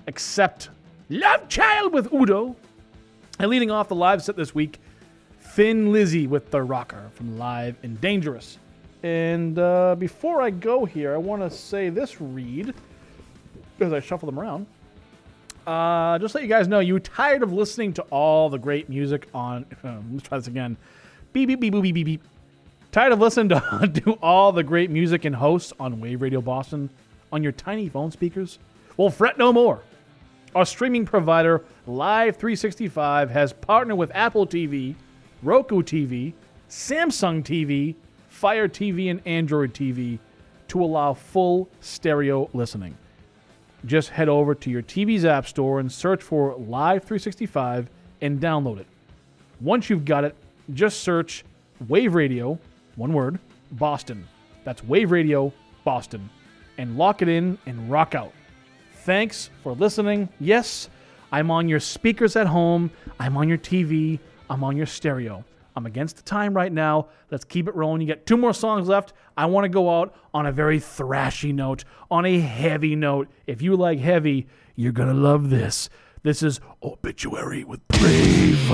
[0.06, 0.70] except
[1.10, 2.56] Love Child with Udo.
[3.38, 4.80] And leading off the live set this week,
[5.38, 8.56] Thin Lizzy with The Rocker from Live and Dangerous.
[9.02, 12.72] And uh, before I go here, I want to say this read,
[13.80, 14.66] as I shuffle them around,
[15.66, 19.26] uh, just let you guys know, you tired of listening to all the great music
[19.34, 19.66] on.
[20.12, 20.76] let's try this again.
[21.32, 22.22] Beep beep beep beep beep beep.
[22.92, 26.88] Tired of listening to, to all the great music and hosts on Wave Radio Boston
[27.32, 28.58] on your tiny phone speakers?
[28.96, 29.82] Well, fret no more.
[30.54, 34.94] Our streaming provider, Live 365, has partnered with Apple TV,
[35.42, 36.32] Roku TV,
[36.70, 37.94] Samsung TV,
[38.28, 40.18] Fire TV, and Android TV
[40.68, 42.96] to allow full stereo listening.
[43.84, 47.88] Just head over to your TV's App Store and search for Live 365
[48.20, 48.86] and download it.
[49.60, 50.34] Once you've got it,
[50.74, 51.44] just search
[51.88, 52.58] Wave Radio,
[52.96, 53.38] one word,
[53.72, 54.26] Boston.
[54.64, 55.52] That's Wave Radio,
[55.84, 56.28] Boston.
[56.78, 58.32] And lock it in and rock out.
[59.04, 60.28] Thanks for listening.
[60.40, 60.88] Yes,
[61.30, 62.90] I'm on your speakers at home,
[63.20, 64.18] I'm on your TV,
[64.50, 65.44] I'm on your stereo.
[65.76, 67.08] I'm against the time right now.
[67.30, 68.00] Let's keep it rolling.
[68.00, 69.12] You got two more songs left.
[69.36, 73.28] I want to go out on a very thrashy note, on a heavy note.
[73.46, 75.90] If you like heavy, you're going to love this.
[76.22, 78.72] This is Obituary with Brave.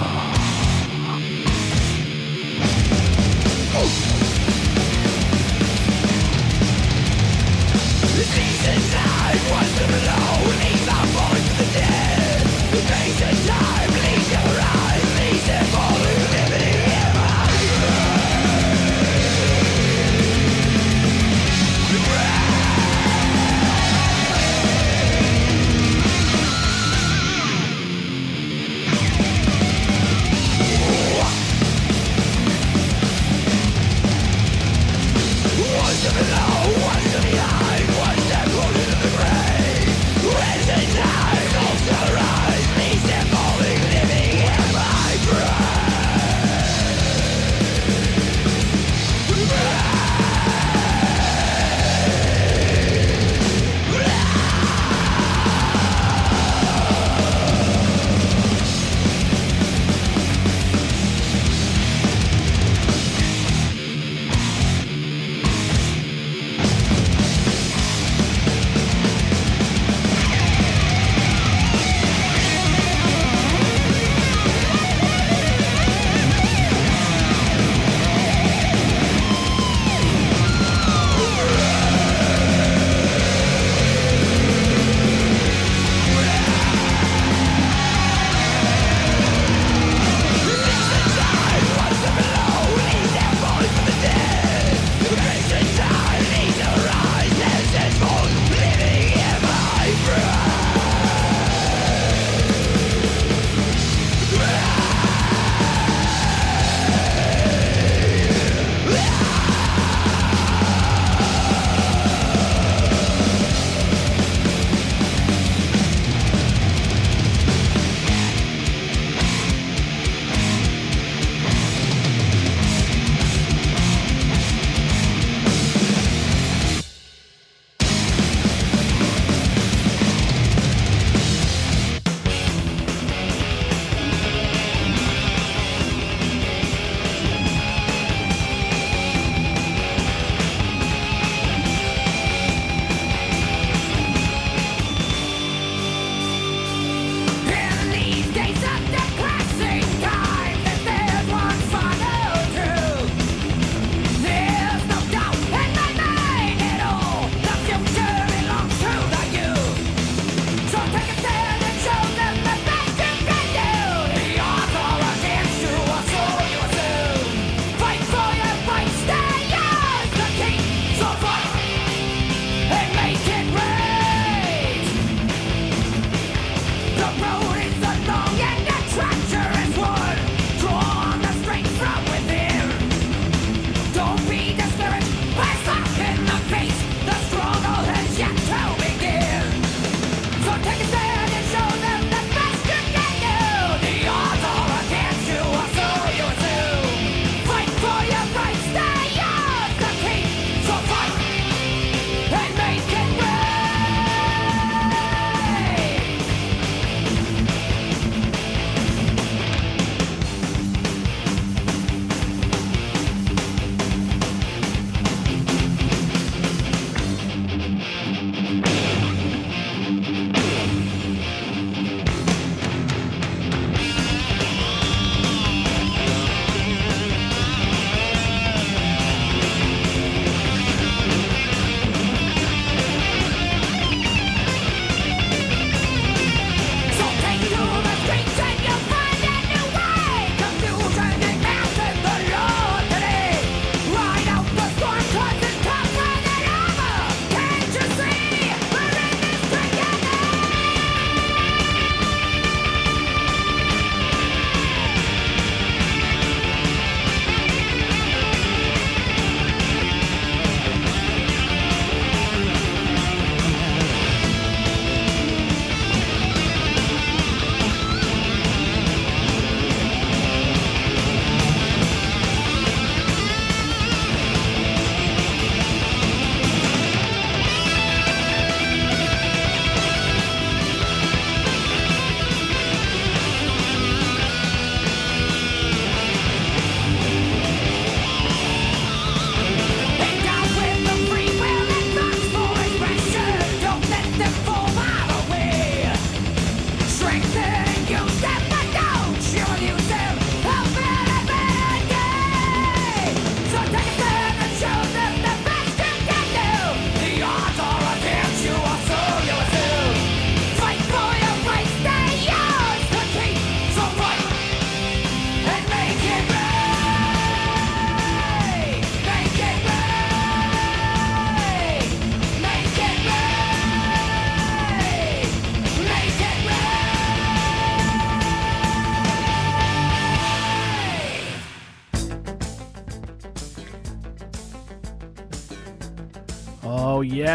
[8.23, 10.82] Seasons I was alone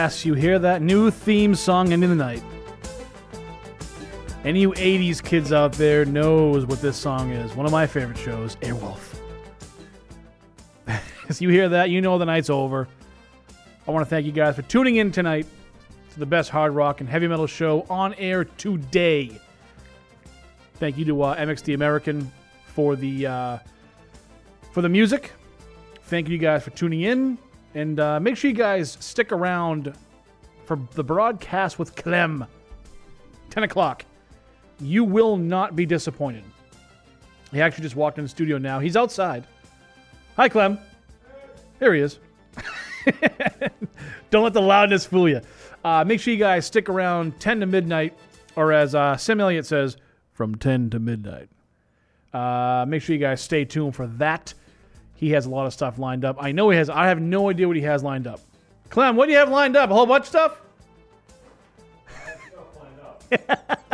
[0.07, 2.41] yes, you hear that new theme song into the night.
[4.45, 7.53] Any you 80s kids out there knows what this song is.
[7.55, 9.19] One of my favorite shows, Airwolf.
[11.27, 12.88] As you hear that, you know the night's over.
[13.85, 15.45] I want to thank you guys for tuning in tonight
[16.13, 19.38] to the best hard rock and heavy metal show on air today.
[20.75, 22.31] Thank you to uh, MX The American
[22.67, 23.57] for the uh,
[24.71, 25.34] for the music.
[26.03, 27.38] Thank you guys for tuning in,
[27.73, 29.94] and uh, make sure you guys stick around
[30.65, 32.45] for the broadcast with Clem.
[33.49, 34.06] 10 o'clock.
[34.80, 36.44] You will not be disappointed.
[37.52, 38.80] He actually just walked in the studio now.
[38.80, 39.48] He's outside.
[40.35, 40.77] Hi, Clem.
[41.80, 42.19] Here he is.
[44.30, 45.41] Don't let the loudness fool you.
[45.84, 48.18] Uh, make sure you guys stick around 10 to midnight,
[48.56, 49.98] or as uh, Sam Elliott says,
[50.34, 51.49] from 10 to midnight.
[52.34, 54.53] Uh, make sure you guys stay tuned for that.
[55.18, 56.38] He has a lot of stuff lined up.
[56.39, 56.89] I know he has.
[56.89, 58.39] I have no idea what he has lined up.
[58.89, 59.89] Clem, what do you have lined up?
[59.89, 60.61] A whole bunch of stuff?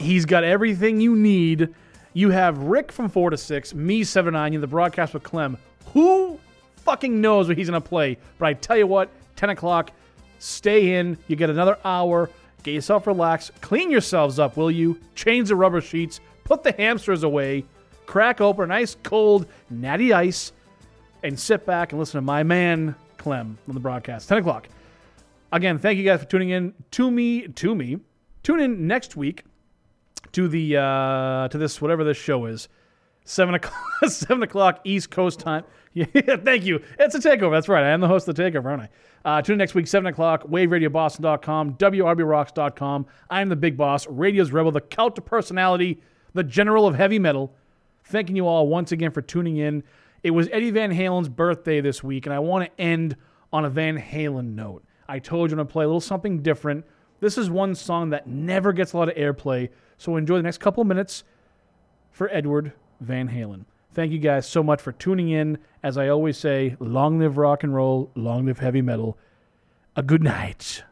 [0.00, 1.74] He's got everything you need.
[2.14, 5.22] You have Rick from 4 to 6, me 7 to 9, you the broadcast with
[5.22, 5.58] Clem.
[5.92, 6.40] Who
[6.76, 8.16] fucking knows what he's going to play?
[8.38, 9.92] But I tell you what, 10 o'clock,
[10.38, 11.18] stay in.
[11.26, 12.30] You get another hour.
[12.62, 13.52] Get yourself relaxed.
[13.60, 14.98] Clean yourselves up, will you?
[15.14, 16.20] Change the rubber sheets.
[16.44, 17.64] Put the hamsters away.
[18.08, 20.52] Crack open a nice cold natty ice
[21.22, 24.30] and sit back and listen to my man, Clem, on the broadcast.
[24.30, 24.66] 10 o'clock.
[25.52, 27.48] Again, thank you guys for tuning in to me.
[27.48, 27.98] To me.
[28.42, 29.44] Tune in next week
[30.32, 32.70] to the uh, to this whatever this show is.
[33.26, 35.64] Seven o'clock, seven o'clock East Coast time.
[35.94, 36.80] Yeah, thank you.
[36.98, 37.50] It's a takeover.
[37.50, 37.82] That's right.
[37.82, 38.88] I am the host of the takeover, aren't I?
[39.24, 40.44] Uh, tune in next week, seven o'clock.
[40.44, 43.06] WaveRadioBoston.com, WRBRocks.com.
[43.28, 46.00] I am the big boss, Radio's Rebel, the cult to personality,
[46.34, 47.52] the general of heavy metal.
[48.08, 49.84] Thanking you all once again for tuning in.
[50.22, 53.16] It was Eddie Van Halen's birthday this week, and I want to end
[53.52, 54.82] on a Van Halen note.
[55.06, 56.86] I told you I'm going to play a little something different.
[57.20, 59.68] This is one song that never gets a lot of airplay,
[59.98, 61.22] so enjoy the next couple minutes
[62.10, 63.66] for Edward Van Halen.
[63.92, 65.58] Thank you guys so much for tuning in.
[65.82, 69.18] As I always say, long live rock and roll, long live heavy metal.
[69.96, 70.82] A good night.